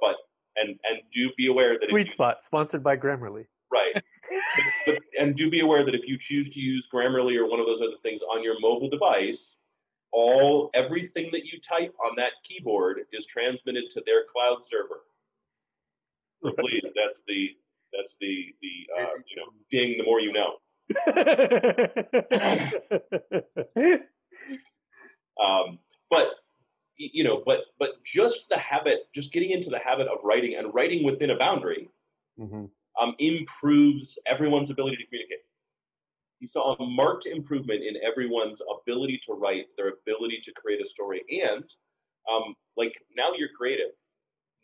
but 0.00 0.16
and 0.54 0.78
and 0.88 1.00
do 1.12 1.30
be 1.36 1.48
aware 1.48 1.76
that 1.78 1.88
Suite 1.88 2.06
you, 2.06 2.12
spot, 2.12 2.44
sponsored 2.44 2.84
by 2.84 2.96
Grammarly. 2.96 3.46
right, 3.72 3.92
but, 4.56 4.64
but, 4.86 4.98
and 5.18 5.34
do 5.34 5.50
be 5.50 5.58
aware 5.58 5.84
that 5.84 5.96
if 5.96 6.06
you 6.06 6.16
choose 6.16 6.48
to 6.50 6.60
use 6.60 6.88
Grammarly 6.94 7.36
or 7.36 7.50
one 7.50 7.58
of 7.58 7.66
those 7.66 7.80
other 7.82 7.96
things 8.04 8.22
on 8.22 8.44
your 8.44 8.60
mobile 8.60 8.88
device, 8.88 9.58
all 10.12 10.70
everything 10.74 11.28
that 11.32 11.44
you 11.44 11.58
type 11.60 11.92
on 12.08 12.14
that 12.16 12.32
keyboard 12.44 13.00
is 13.12 13.26
transmitted 13.26 13.90
to 13.90 14.02
their 14.06 14.22
cloud 14.32 14.64
server. 14.64 15.00
So 16.38 16.52
please, 16.52 16.84
that's 16.94 17.22
the 17.26 17.56
that's 17.96 18.16
the 18.20 18.54
the 18.62 18.86
uh, 19.00 19.14
you 19.28 19.36
know 19.36 19.46
ding. 19.70 19.96
The 19.98 20.04
more 20.04 20.20
you 20.20 20.32
know. 20.32 20.58
um, 25.44 25.78
but 26.10 26.28
you 26.98 27.24
know 27.24 27.42
but 27.46 27.60
but 27.78 28.04
just 28.04 28.48
the 28.48 28.58
habit 28.58 29.08
just 29.14 29.32
getting 29.32 29.50
into 29.50 29.70
the 29.70 29.78
habit 29.78 30.08
of 30.08 30.18
writing 30.24 30.56
and 30.58 30.74
writing 30.74 31.04
within 31.04 31.30
a 31.30 31.36
boundary 31.36 31.88
hmm 32.38 32.66
um, 33.00 33.14
improves 33.20 34.18
everyone's 34.26 34.70
ability 34.70 34.96
to 34.96 35.06
communicate 35.06 35.38
you 36.40 36.48
saw 36.48 36.74
a 36.74 36.84
marked 36.84 37.26
improvement 37.26 37.84
in 37.84 37.94
everyone's 38.02 38.60
ability 38.80 39.20
to 39.24 39.34
write 39.34 39.66
their 39.76 39.90
ability 39.90 40.40
to 40.44 40.52
create 40.52 40.84
a 40.84 40.88
story 40.88 41.22
and 41.30 41.64
um, 42.30 42.54
like 42.76 43.00
now 43.16 43.30
you're 43.36 43.48
creative 43.56 43.92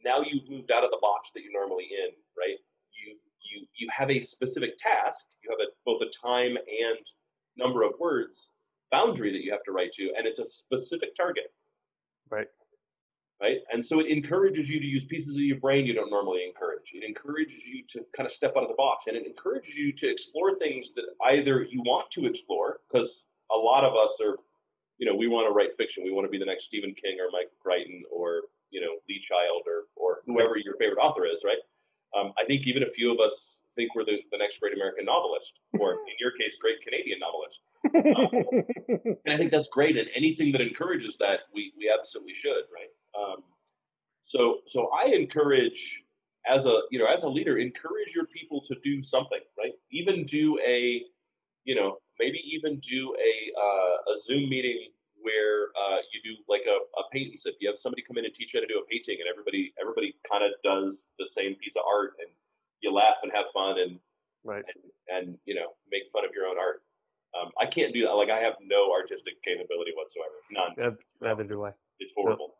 now 0.04 0.20
you've 0.20 0.48
moved 0.48 0.70
out 0.70 0.84
of 0.84 0.90
the 0.90 0.98
box 1.00 1.32
that 1.34 1.42
you're 1.42 1.52
normally 1.52 1.88
in 1.90 2.10
right? 2.36 2.58
You 2.92 3.16
you 3.42 3.66
you 3.76 3.88
have 3.90 4.10
a 4.10 4.20
specific 4.20 4.78
task 4.78 5.26
you 5.42 5.50
have 5.50 5.60
a, 5.60 5.70
both 5.84 6.02
a 6.02 6.26
time 6.26 6.56
and 6.56 6.98
number 7.56 7.82
of 7.82 7.92
words 7.98 8.52
boundary 8.90 9.32
that 9.32 9.42
you 9.42 9.50
have 9.50 9.64
to 9.64 9.72
write 9.72 9.92
to 9.94 10.12
and 10.16 10.26
it's 10.26 10.38
a 10.38 10.44
specific 10.44 11.16
target. 11.16 11.52
Right. 12.30 12.46
right? 13.40 13.58
And 13.72 13.84
so 13.84 14.00
it 14.00 14.06
encourages 14.06 14.68
you 14.68 14.80
to 14.80 14.86
use 14.86 15.04
pieces 15.04 15.36
of 15.36 15.42
your 15.42 15.58
brain 15.58 15.84
you 15.84 15.94
don't 15.94 16.10
normally 16.10 16.44
encourage. 16.46 16.90
It 16.94 17.04
encourages 17.04 17.66
you 17.66 17.84
to 17.90 18.04
kind 18.16 18.26
of 18.26 18.32
step 18.32 18.54
out 18.56 18.62
of 18.62 18.68
the 18.68 18.74
box 18.76 19.06
and 19.06 19.16
it 19.16 19.26
encourages 19.26 19.76
you 19.76 19.92
to 19.92 20.10
explore 20.10 20.54
things 20.56 20.94
that 20.94 21.04
either 21.26 21.62
you 21.62 21.82
want 21.82 22.10
to 22.12 22.26
explore 22.26 22.80
because 22.90 23.26
a 23.52 23.56
lot 23.56 23.84
of 23.84 23.94
us 23.94 24.18
are 24.22 24.36
you 24.98 25.06
know 25.06 25.14
we 25.14 25.28
want 25.28 25.46
to 25.46 25.52
write 25.52 25.74
fiction 25.76 26.04
we 26.04 26.12
want 26.12 26.26
to 26.26 26.30
be 26.30 26.38
the 26.38 26.44
next 26.44 26.64
stephen 26.66 26.94
king 26.94 27.18
or 27.20 27.30
mike 27.32 27.50
crichton 27.60 28.02
or 28.12 28.42
you 28.70 28.80
know 28.80 28.96
lee 29.08 29.20
child 29.20 29.62
or 29.66 29.84
or 29.96 30.22
whoever 30.34 30.58
your 30.58 30.76
favorite 30.78 31.00
author 31.00 31.26
is 31.26 31.42
right 31.44 31.62
Um, 32.18 32.32
I 32.38 32.44
think 32.46 32.66
even 32.66 32.82
a 32.84 32.90
few 32.90 33.12
of 33.12 33.20
us 33.20 33.62
think 33.76 33.94
we're 33.94 34.04
the, 34.04 34.18
the 34.32 34.38
next 34.38 34.60
great 34.60 34.74
American 34.74 35.04
novelist, 35.06 35.60
or 35.80 35.92
in 35.92 36.16
your 36.20 36.32
case, 36.32 36.56
great 36.60 36.80
Canadian 36.82 37.20
novelist. 37.20 37.60
Um, 37.94 39.16
and 39.24 39.34
I 39.34 39.36
think 39.36 39.50
that's 39.50 39.68
great. 39.68 39.96
And 39.96 40.08
anything 40.14 40.52
that 40.52 40.60
encourages 40.60 41.16
that, 41.18 41.40
we, 41.54 41.72
we 41.78 41.92
absolutely 41.96 42.34
should, 42.34 42.64
right? 42.74 42.92
Um, 43.18 43.42
so 44.22 44.60
so 44.66 44.90
I 44.92 45.08
encourage 45.08 46.02
as 46.48 46.66
a 46.66 46.80
you 46.90 46.98
know 46.98 47.06
as 47.06 47.24
a 47.24 47.28
leader, 47.28 47.58
encourage 47.58 48.14
your 48.14 48.26
people 48.26 48.60
to 48.62 48.76
do 48.82 49.02
something, 49.02 49.40
right? 49.58 49.72
Even 49.92 50.24
do 50.24 50.58
a 50.66 51.02
you 51.64 51.74
know 51.74 51.98
maybe 52.18 52.40
even 52.54 52.80
do 52.80 53.14
a 53.20 53.60
uh, 53.66 54.12
a 54.14 54.20
Zoom 54.20 54.48
meeting 54.48 54.88
where 55.24 55.72
uh, 55.72 56.04
you 56.12 56.20
do 56.20 56.36
like 56.46 56.68
a, 56.68 56.76
a 57.00 57.04
paint 57.10 57.32
and 57.32 57.40
sip. 57.40 57.56
You 57.58 57.68
have 57.72 57.80
somebody 57.80 58.04
come 58.06 58.18
in 58.18 58.28
and 58.28 58.34
teach 58.34 58.52
you 58.52 58.60
how 58.60 58.66
to 58.68 58.72
do 58.72 58.78
a 58.78 58.86
painting, 58.86 59.18
and 59.18 59.28
everybody 59.28 59.72
everybody 59.80 60.14
kind 60.28 60.44
of 60.44 60.52
does 60.60 61.08
the 61.18 61.24
same 61.24 61.56
piece 61.56 61.74
of 61.76 61.82
art, 61.88 62.20
and 62.20 62.28
you 62.84 62.92
laugh 62.92 63.24
and 63.24 63.32
have 63.32 63.48
fun, 63.52 63.80
and 63.80 63.98
right, 64.44 64.64
and, 64.68 64.84
and 65.08 65.38
you 65.48 65.56
know 65.56 65.72
make 65.90 66.04
fun 66.12 66.24
of 66.24 66.30
your 66.36 66.46
own 66.46 66.60
art. 66.60 66.84
Um, 67.34 67.50
I 67.58 67.66
can't 67.66 67.92
do 67.92 68.04
that. 68.04 68.12
Like 68.12 68.30
I 68.30 68.38
have 68.38 68.54
no 68.62 68.92
artistic 68.92 69.42
capability 69.42 69.92
whatsoever. 69.96 70.36
None. 70.52 70.96
neither 71.20 71.44
do 71.44 71.64
I. 71.64 71.72
It's 71.98 72.12
horrible. 72.14 72.54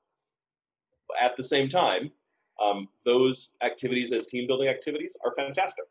No. 1.13 1.27
At 1.27 1.37
the 1.37 1.45
same 1.45 1.69
time, 1.69 2.11
um, 2.63 2.89
those 3.05 3.53
activities 3.63 4.13
as 4.13 4.27
team 4.27 4.47
building 4.47 4.69
activities 4.69 5.17
are 5.25 5.33
fantastic. 5.37 5.85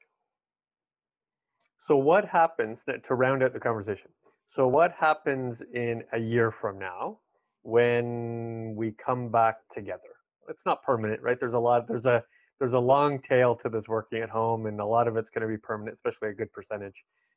So 1.80 1.96
what 1.96 2.26
happens 2.26 2.84
to 3.04 3.16
round 3.16 3.44
out 3.44 3.54
the 3.54 3.60
conversation? 3.60 4.10
So 4.54 4.68
what 4.68 4.92
happens 4.92 5.64
in 5.74 6.04
a 6.14 6.20
year 6.20 6.52
from 6.52 6.78
now 6.78 7.18
when 7.64 8.76
we 8.76 8.92
come 8.92 9.30
back 9.30 9.56
together? 9.74 10.14
It's 10.48 10.64
not 10.64 10.84
permanent, 10.84 11.24
right? 11.24 11.40
There's 11.40 11.56
a 11.56 11.60
lot. 11.60 11.88
There's 11.88 12.06
a 12.06 12.24
there's 12.60 12.76
a 12.76 12.80
long 12.80 13.20
tail 13.20 13.56
to 13.56 13.70
this 13.70 13.88
working 13.88 14.22
at 14.22 14.30
home, 14.30 14.68
and 14.68 14.80
a 14.80 14.86
lot 14.86 15.08
of 15.08 15.18
it's 15.18 15.32
going 15.32 15.42
to 15.42 15.48
be 15.48 15.58
permanent, 15.58 15.98
especially 15.98 16.30
a 16.30 16.34
good 16.34 16.54
percentage. 16.54 16.94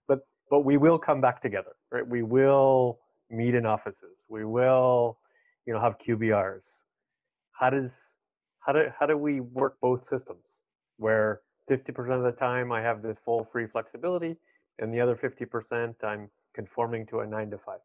But 0.07 0.27
but 0.51 0.67
we 0.67 0.77
will 0.77 0.99
come 0.99 1.23
back 1.23 1.41
together, 1.41 1.77
right? 1.91 2.07
We 2.07 2.23
will 2.23 2.99
meet 3.31 3.55
in 3.55 3.65
offices. 3.65 4.19
We 4.29 4.45
will, 4.45 5.17
you 5.65 5.73
know, 5.73 5.81
have 5.81 5.97
QBRs. 5.97 6.83
How 7.53 7.71
does 7.71 8.17
how 8.61 8.73
do 8.73 8.93
how 9.01 9.07
do 9.07 9.17
we 9.17 9.41
work 9.41 9.79
both 9.81 10.05
systems 10.05 10.61
where 10.99 11.41
50% 11.71 11.97
of 12.11 12.25
the 12.25 12.39
time 12.39 12.73
I 12.73 12.83
have 12.83 13.01
this 13.01 13.17
full 13.25 13.49
free 13.51 13.69
flexibility 13.69 14.37
and 14.79 14.93
the 14.93 15.01
other 15.01 15.17
50% 15.17 15.95
I'm 16.05 16.29
conforming 16.57 17.07
to 17.07 17.21
a 17.21 17.27
9 17.27 17.51
to 17.51 17.59
5? 17.59 17.79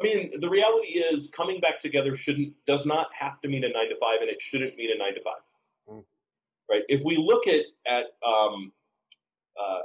I 0.00 0.02
mean, 0.02 0.40
the 0.40 0.48
reality 0.48 0.98
is 0.98 1.28
coming 1.28 1.60
back 1.60 1.78
together 1.78 2.16
shouldn't 2.16 2.54
does 2.66 2.84
not 2.84 3.08
have 3.16 3.40
to 3.42 3.48
mean 3.48 3.62
a 3.62 3.68
9 3.68 3.88
to 3.90 3.96
5 3.96 4.20
and 4.22 4.30
it 4.30 4.42
shouldn't 4.42 4.76
mean 4.76 4.90
a 4.90 4.98
9 4.98 5.14
to 5.14 5.20
5. 5.22 5.32
Mm. 5.90 6.04
Right? 6.68 6.82
If 6.88 7.04
we 7.04 7.16
look 7.16 7.46
at 7.46 7.64
at 7.86 8.06
um, 8.26 8.72
uh, 9.60 9.82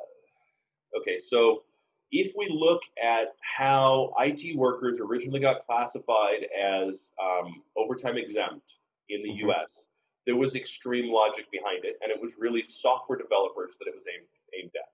okay, 1.00 1.18
so 1.20 1.64
if 2.12 2.34
we 2.36 2.48
look 2.50 2.82
at 3.02 3.36
how 3.42 4.14
IT 4.20 4.58
workers 4.58 5.00
originally 5.00 5.40
got 5.40 5.66
classified 5.66 6.48
as 6.60 7.14
um, 7.22 7.62
overtime 7.78 8.18
exempt 8.18 8.78
in 9.10 9.22
the 9.22 9.30
mm-hmm. 9.30 9.52
US, 9.52 9.90
there 10.26 10.36
was 10.36 10.56
extreme 10.56 11.12
logic 11.12 11.46
behind 11.52 11.86
it, 11.86 11.98
and 12.02 12.12
it 12.12 12.20
was 12.20 12.34
really 12.40 12.64
software 12.64 13.18
developers 13.18 13.78
that 13.80 13.88
it 13.88 13.94
was 13.94 14.06
aimed, 14.08 14.28
aimed 14.60 14.72
at. 14.76 14.90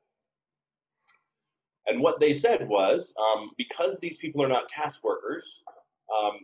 And 1.88 2.02
what 2.02 2.20
they 2.20 2.34
said 2.34 2.68
was 2.68 3.14
um, 3.20 3.52
because 3.58 4.00
these 4.00 4.18
people 4.18 4.44
are 4.44 4.48
not 4.48 4.70
task 4.70 5.04
workers 5.04 5.64
um, 6.16 6.40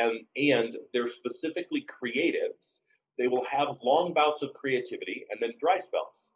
and, 0.00 0.20
and 0.36 0.76
they're 0.92 1.08
specifically 1.08 1.86
creatives, 1.86 2.80
they 3.18 3.28
will 3.28 3.44
have 3.44 3.68
long 3.82 4.12
bouts 4.12 4.42
of 4.42 4.52
creativity 4.52 5.24
and 5.30 5.40
then 5.40 5.52
dry 5.60 5.78
spells. 5.78 6.30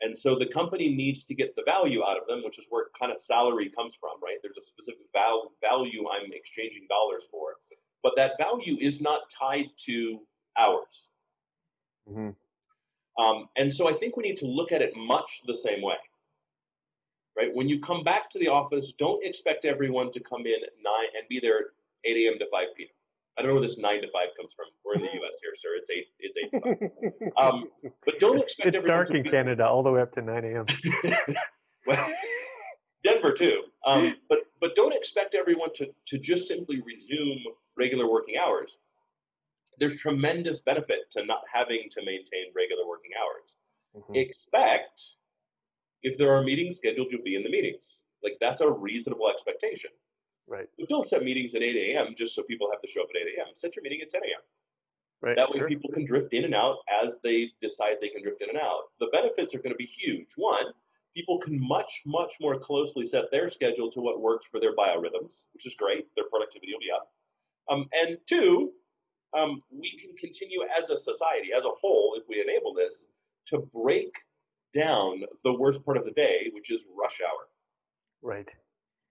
And 0.00 0.16
so 0.16 0.38
the 0.38 0.46
company 0.46 0.94
needs 0.94 1.24
to 1.24 1.34
get 1.34 1.56
the 1.56 1.62
value 1.64 2.04
out 2.04 2.18
of 2.18 2.26
them, 2.28 2.42
which 2.44 2.58
is 2.58 2.66
where 2.68 2.86
kind 2.98 3.10
of 3.10 3.18
salary 3.18 3.70
comes 3.74 3.96
from, 3.98 4.20
right? 4.22 4.36
There's 4.42 4.58
a 4.58 4.62
specific 4.62 5.06
val- 5.12 5.52
value 5.60 6.04
I'm 6.08 6.30
exchanging 6.32 6.86
dollars 6.88 7.24
for 7.30 7.54
but 8.04 8.12
that 8.16 8.32
value 8.38 8.76
is 8.80 9.00
not 9.00 9.22
tied 9.36 9.70
to 9.86 10.20
hours. 10.56 11.08
Mm-hmm. 12.08 12.30
Um, 13.24 13.48
and 13.56 13.72
so 13.72 13.88
I 13.88 13.94
think 13.94 14.16
we 14.16 14.22
need 14.22 14.36
to 14.36 14.46
look 14.46 14.70
at 14.70 14.82
it 14.82 14.92
much 14.94 15.40
the 15.46 15.56
same 15.56 15.82
way. 15.82 15.96
Right? 17.36 17.54
When 17.54 17.68
you 17.68 17.80
come 17.80 18.04
back 18.04 18.30
to 18.30 18.38
the 18.38 18.48
office, 18.48 18.92
don't 18.98 19.24
expect 19.24 19.64
everyone 19.64 20.12
to 20.12 20.20
come 20.20 20.42
in 20.46 20.60
9 20.60 20.60
and 21.18 21.28
be 21.28 21.40
there 21.40 21.72
8 22.04 22.16
a.m. 22.16 22.38
to 22.38 22.46
5 22.50 22.66
p.m. 22.76 22.88
I 23.36 23.42
don't 23.42 23.48
know 23.48 23.54
where 23.54 23.68
this 23.68 23.78
9 23.78 24.02
to 24.02 24.08
5 24.08 24.28
comes 24.36 24.54
from. 24.54 24.66
We're 24.84 24.94
in 24.94 25.00
the 25.00 25.26
US 25.26 25.34
here, 25.42 25.54
sir. 25.56 25.70
It's 25.76 25.90
8 25.90 26.06
it's 26.20 26.38
8 26.38 26.50
to 26.52 26.90
5. 26.90 27.32
Um, 27.54 27.64
but 28.04 28.20
don't 28.20 28.36
it's, 28.36 28.46
expect 28.46 28.76
It's 28.76 28.84
dark 28.84 29.10
in 29.10 29.22
be... 29.22 29.30
Canada 29.30 29.66
all 29.66 29.82
the 29.82 29.90
way 29.90 30.00
up 30.00 30.12
to 30.14 30.22
9 30.22 30.44
a.m. 30.44 30.66
well, 31.86 32.12
Denver 33.02 33.32
too. 33.32 33.62
Um, 33.86 34.16
but 34.28 34.38
but 34.60 34.74
don't 34.74 34.94
expect 34.94 35.34
everyone 35.34 35.72
to, 35.74 35.88
to 36.06 36.18
just 36.18 36.48
simply 36.48 36.80
resume 36.86 37.42
regular 37.76 38.10
working 38.10 38.36
hours, 38.42 38.78
there's 39.78 39.98
tremendous 39.98 40.60
benefit 40.60 41.10
to 41.12 41.24
not 41.24 41.42
having 41.52 41.88
to 41.90 42.00
maintain 42.00 42.52
regular 42.54 42.86
working 42.86 43.10
hours. 43.20 43.56
Mm-hmm. 43.96 44.14
Expect 44.14 45.16
if 46.04 46.16
there 46.18 46.32
are 46.32 46.42
meetings 46.42 46.76
scheduled, 46.76 47.08
you'll 47.10 47.24
be 47.24 47.34
in 47.34 47.42
the 47.42 47.50
meetings. 47.50 48.02
Like 48.22 48.36
that's 48.40 48.60
a 48.60 48.70
reasonable 48.70 49.28
expectation. 49.28 49.90
Right. 50.46 50.68
But 50.78 50.88
don't 50.88 51.08
set 51.08 51.24
meetings 51.24 51.54
at 51.54 51.62
8 51.62 51.74
a.m. 51.74 52.14
just 52.16 52.34
so 52.34 52.42
people 52.42 52.68
have 52.70 52.82
to 52.82 52.88
show 52.88 53.02
up 53.02 53.08
at 53.10 53.26
8 53.26 53.38
a.m. 53.38 53.46
Set 53.54 53.74
your 53.74 53.82
meeting 53.82 54.00
at 54.02 54.10
10 54.10 54.20
a.m. 54.22 54.42
Right. 55.22 55.36
That 55.36 55.50
way 55.50 55.58
sure. 55.58 55.68
people 55.68 55.90
can 55.90 56.04
drift 56.04 56.34
in 56.34 56.44
and 56.44 56.54
out 56.54 56.76
as 57.02 57.20
they 57.24 57.48
decide 57.62 57.96
they 58.00 58.10
can 58.10 58.22
drift 58.22 58.42
in 58.42 58.50
and 58.50 58.58
out. 58.58 58.92
The 59.00 59.08
benefits 59.10 59.54
are 59.54 59.58
going 59.58 59.72
to 59.72 59.76
be 59.76 59.86
huge. 59.86 60.28
One, 60.36 60.66
people 61.16 61.38
can 61.38 61.58
much, 61.58 62.02
much 62.04 62.34
more 62.42 62.58
closely 62.58 63.06
set 63.06 63.30
their 63.30 63.48
schedule 63.48 63.90
to 63.92 64.00
what 64.00 64.20
works 64.20 64.46
for 64.46 64.60
their 64.60 64.76
biorhythms, 64.76 65.46
which 65.54 65.66
is 65.66 65.74
great. 65.74 66.06
Their 66.14 66.28
productivity 66.28 66.72
will 66.72 66.80
be 66.80 66.92
up. 66.94 67.10
Um, 67.70 67.88
and 67.94 68.18
two, 68.28 68.72
um, 69.34 69.62
we 69.70 69.96
can 69.96 70.14
continue 70.16 70.60
as 70.78 70.90
a 70.90 70.98
society, 70.98 71.48
as 71.56 71.64
a 71.64 71.70
whole, 71.70 72.14
if 72.18 72.24
we 72.28 72.42
enable 72.42 72.74
this, 72.74 73.08
to 73.46 73.58
break 73.72 74.12
down 74.74 75.22
the 75.44 75.52
worst 75.52 75.84
part 75.84 75.96
of 75.96 76.04
the 76.04 76.10
day, 76.10 76.50
which 76.52 76.70
is 76.70 76.82
rush 76.98 77.20
hour. 77.20 77.48
Right. 78.22 78.48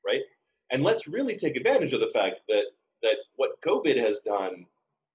Right. 0.06 0.22
And 0.72 0.84
let's 0.84 1.08
really 1.08 1.36
take 1.36 1.56
advantage 1.56 1.94
of 1.94 2.00
the 2.00 2.12
fact 2.14 2.42
that 2.50 2.64
that 3.02 3.18
what 3.36 3.52
COVID 3.66 3.98
has 3.98 4.20
done 4.26 4.66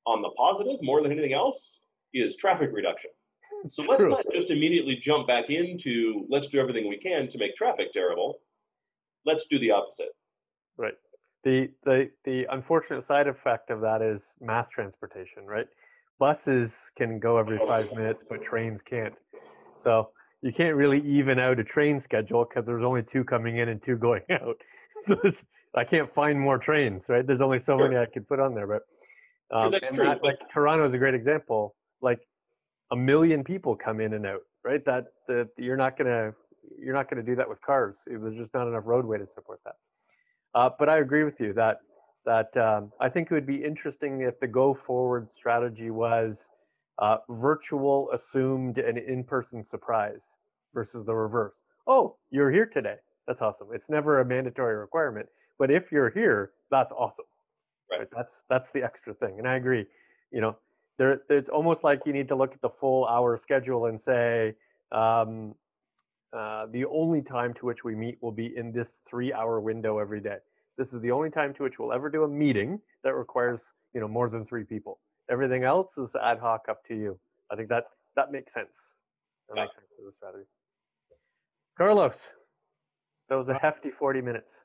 on 0.06 0.22
the 0.22 0.30
positive, 0.30 0.76
more 0.82 1.02
than 1.02 1.12
anything 1.12 1.32
else, 1.32 1.80
is 2.14 2.37
traffic 2.37 2.70
reduction. 2.72 3.11
So 3.66 3.82
let's 3.82 4.04
not 4.04 4.24
just 4.32 4.50
immediately 4.50 4.96
jump 4.96 5.26
back 5.26 5.50
into 5.50 6.26
let's 6.28 6.48
do 6.48 6.61
everything 6.61 6.88
we 6.88 6.98
can 6.98 7.28
to 7.28 7.38
make 7.38 7.56
traffic 7.56 7.92
terrible. 7.92 8.38
Let's 9.24 9.46
do 9.46 9.58
the 9.58 9.72
opposite. 9.72 10.11
Right. 10.76 10.94
The, 11.44 11.70
the, 11.84 12.11
the 12.24 12.46
unfortunate 12.50 13.04
side 13.04 13.26
effect 13.26 13.70
of 13.70 13.80
that 13.80 14.00
is 14.00 14.34
mass 14.40 14.68
transportation, 14.68 15.44
right? 15.44 15.66
Buses 16.18 16.90
can 16.96 17.18
go 17.18 17.37
every 17.38 17.58
oh. 17.61 17.66
five 17.66 17.92
minutes, 17.92 18.22
but 18.28 18.42
trains 18.42 18.80
can't. 18.80 19.14
So 19.82 20.11
you 20.42 20.53
can't 20.53 20.77
really 20.77 21.01
even 21.01 21.38
out 21.38 21.59
a 21.59 21.64
train 21.64 21.98
schedule 21.98 22.44
because 22.44 22.64
there's 22.64 22.85
only 22.85 23.03
two 23.03 23.24
coming 23.24 23.59
in 23.59 23.68
and 23.68 23.83
two 23.83 23.96
going 23.96 24.22
out. 24.31 24.57
So 25.03 25.20
I 25.74 25.85
can't 25.85 26.12
find 26.12 26.40
more 26.40 26.59
trains, 26.59 27.09
right? 27.09 27.27
There's 27.27 27.40
only 27.40 27.59
so 27.59 27.77
sure. 27.77 27.88
many 27.88 28.01
I 28.01 28.07
could 28.07 28.27
put 28.27 28.40
on 28.40 28.55
there, 28.55 28.66
but 28.66 28.83
um, 29.51 29.62
sure, 29.62 29.70
that's 29.70 29.94
true. 29.94 30.05
That, 30.05 30.24
like 30.24 30.48
Toronto 30.48 30.87
is 30.87 30.94
a 30.94 30.98
great 30.98 31.14
example. 31.14 31.74
Like 32.01 32.20
a 32.90 32.96
million 32.96 33.44
people 33.44 33.77
come 33.77 34.01
in 34.01 34.14
and 34.14 34.27
out, 34.27 34.40
right? 34.64 34.85
That 34.85 35.07
that 35.29 35.51
you're 35.57 35.77
not 35.77 35.96
gonna 35.96 36.33
you're 36.79 36.94
not 36.94 37.09
gonna 37.09 37.22
do 37.22 37.37
that 37.37 37.48
with 37.48 37.61
cars. 37.62 38.03
There's 38.07 38.37
just 38.37 38.53
not 38.55 38.66
enough 38.66 38.85
roadway 38.87 39.18
to 39.18 39.27
support 39.27 39.61
that. 39.64 39.77
Uh, 40.55 40.70
but 40.79 40.88
I 40.88 40.98
agree 40.98 41.24
with 41.24 41.38
you 41.40 41.53
that 41.55 41.79
that 42.24 42.57
um, 42.57 42.92
I 43.01 43.09
think 43.09 43.31
it 43.31 43.35
would 43.35 43.46
be 43.46 43.64
interesting 43.64 44.20
if 44.20 44.38
the 44.40 44.46
go 44.46 44.74
forward 44.74 45.31
strategy 45.31 45.90
was 45.90 46.51
uh, 46.98 47.18
virtual 47.28 48.11
assumed 48.12 48.78
an 48.78 48.98
in 48.98 49.24
person 49.24 49.62
surprise 49.62 50.36
versus 50.74 51.05
the 51.05 51.14
reverse. 51.14 51.55
Oh, 51.86 52.16
you're 52.30 52.51
here 52.51 52.66
today. 52.66 52.96
That's 53.26 53.42
awesome. 53.42 53.68
It's 53.72 53.88
never 53.88 54.20
a 54.20 54.24
mandatory 54.24 54.76
requirement, 54.76 55.26
but 55.59 55.70
if 55.70 55.92
you're 55.92 56.11
here, 56.11 56.53
that's 56.70 56.92
awesome. 56.92 57.26
Right. 57.90 58.01
right? 58.01 58.09
That's 58.14 58.42
that's 58.49 58.72
the 58.72 58.82
extra 58.82 59.14
thing, 59.14 59.38
and 59.38 59.49
I 59.49 59.57
agree. 59.57 59.86
You 60.30 60.40
know, 60.40 60.57
there 60.99 61.20
it's 61.30 61.49
almost 61.49 61.84
like 61.84 62.03
you 62.07 62.12
need 62.12 62.28
to 62.28 62.36
look 62.36 62.53
at 62.55 62.61
the 62.61 62.70
full 62.70 63.07
hour 63.07 63.36
schedule 63.38 63.86
and 63.86 64.01
say. 64.01 64.55
Um, 64.90 65.55
uh, 66.32 66.66
the 66.72 66.84
only 66.86 67.22
time 67.22 67.55
to 67.55 67.64
which 67.64 67.84
we 67.84 67.94
meet 67.94 68.18
will 68.20 68.32
be 68.32 68.55
in 68.57 68.70
this 68.70 68.96
three 69.09 69.32
hour 69.32 69.61
window 69.61 69.99
every 69.99 70.20
day. 70.20 70.36
This 70.76 70.92
is 70.92 71.01
the 71.01 71.11
only 71.11 71.30
time 71.30 71.55
to 71.55 71.62
which 71.62 71.78
we'll 71.78 71.92
ever 71.92 72.11
do 72.11 72.24
a 72.24 72.28
meeting 72.28 72.80
that 73.03 73.14
requires, 73.14 73.72
you 73.94 74.01
know, 74.01 74.09
more 74.09 74.28
than 74.28 74.44
three 74.44 74.64
people. 74.64 74.99
Everything 75.31 75.64
else 75.64 75.99
is 75.99 76.14
ad 76.14 76.39
hoc 76.39 76.66
up 76.68 76.85
to 76.87 76.95
you. 76.95 77.18
I 77.51 77.57
think 77.57 77.68
that 77.68 77.85
that 78.16 78.33
makes 78.33 78.53
sense. 78.53 78.97
That 79.49 79.57
yeah. 79.57 79.64
makes 79.64 79.74
sense 79.74 79.87
as 80.01 80.07
a 80.07 80.12
strategy. 80.16 80.45
Carlos, 81.76 82.29
that 83.29 83.37
was 83.37 83.49
a 83.49 83.55
uh, 83.55 83.59
hefty 83.61 83.91
40 83.91 84.20
minutes. 84.20 84.61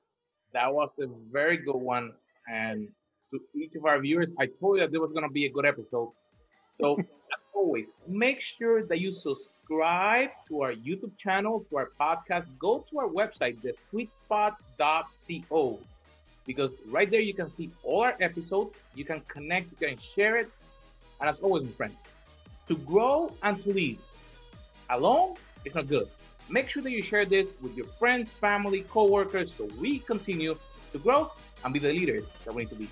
That 0.53 0.73
was 0.73 0.89
a 0.99 1.05
very 1.31 1.57
good 1.57 1.77
one. 1.77 2.13
And 2.47 2.89
to 3.31 3.39
each 3.55 3.75
of 3.75 3.85
our 3.85 3.99
viewers, 3.99 4.33
I 4.39 4.47
told 4.47 4.77
you 4.77 4.81
that 4.81 4.91
there 4.91 5.01
was 5.01 5.11
going 5.11 5.27
to 5.27 5.31
be 5.31 5.45
a 5.45 5.49
good 5.49 5.65
episode. 5.65 6.11
So, 6.81 6.97
as 6.99 7.43
always, 7.53 7.91
make 8.07 8.41
sure 8.41 8.83
that 8.85 8.99
you 8.99 9.11
subscribe 9.11 10.29
to 10.47 10.61
our 10.61 10.73
YouTube 10.73 11.15
channel, 11.17 11.65
to 11.69 11.77
our 11.77 11.91
podcast. 11.99 12.47
Go 12.59 12.85
to 12.89 12.99
our 12.99 13.07
website, 13.07 13.57
thesuitespot.co, 13.61 15.79
because 16.45 16.71
right 16.87 17.09
there 17.09 17.21
you 17.21 17.33
can 17.33 17.49
see 17.49 17.71
all 17.83 18.01
our 18.01 18.15
episodes. 18.19 18.83
You 18.95 19.05
can 19.05 19.21
connect, 19.27 19.71
you 19.71 19.87
can 19.87 19.97
share 19.97 20.37
it. 20.37 20.49
And 21.19 21.29
as 21.29 21.39
always, 21.39 21.63
my 21.63 21.71
friend, 21.71 21.95
to 22.67 22.75
grow 22.77 23.31
and 23.43 23.59
to 23.61 23.71
lead 23.71 23.99
alone 24.89 25.35
is 25.65 25.75
not 25.75 25.87
good. 25.87 26.07
Make 26.49 26.69
sure 26.69 26.83
that 26.83 26.91
you 26.91 27.01
share 27.01 27.25
this 27.25 27.47
with 27.61 27.75
your 27.77 27.85
friends, 27.85 28.29
family, 28.29 28.81
co-workers 28.89 29.53
so 29.53 29.69
we 29.79 29.99
continue 29.99 30.57
to 30.91 30.97
grow 30.99 31.31
and 31.63 31.73
be 31.73 31.79
the 31.79 31.93
leaders 31.93 32.31
that 32.43 32.53
we 32.53 32.63
need 32.63 32.69
to 32.69 32.75
be. 32.75 32.89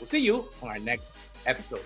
We'll 0.00 0.08
see 0.08 0.18
you 0.18 0.48
on 0.62 0.68
our 0.68 0.78
next 0.78 1.18
episode. 1.46 1.82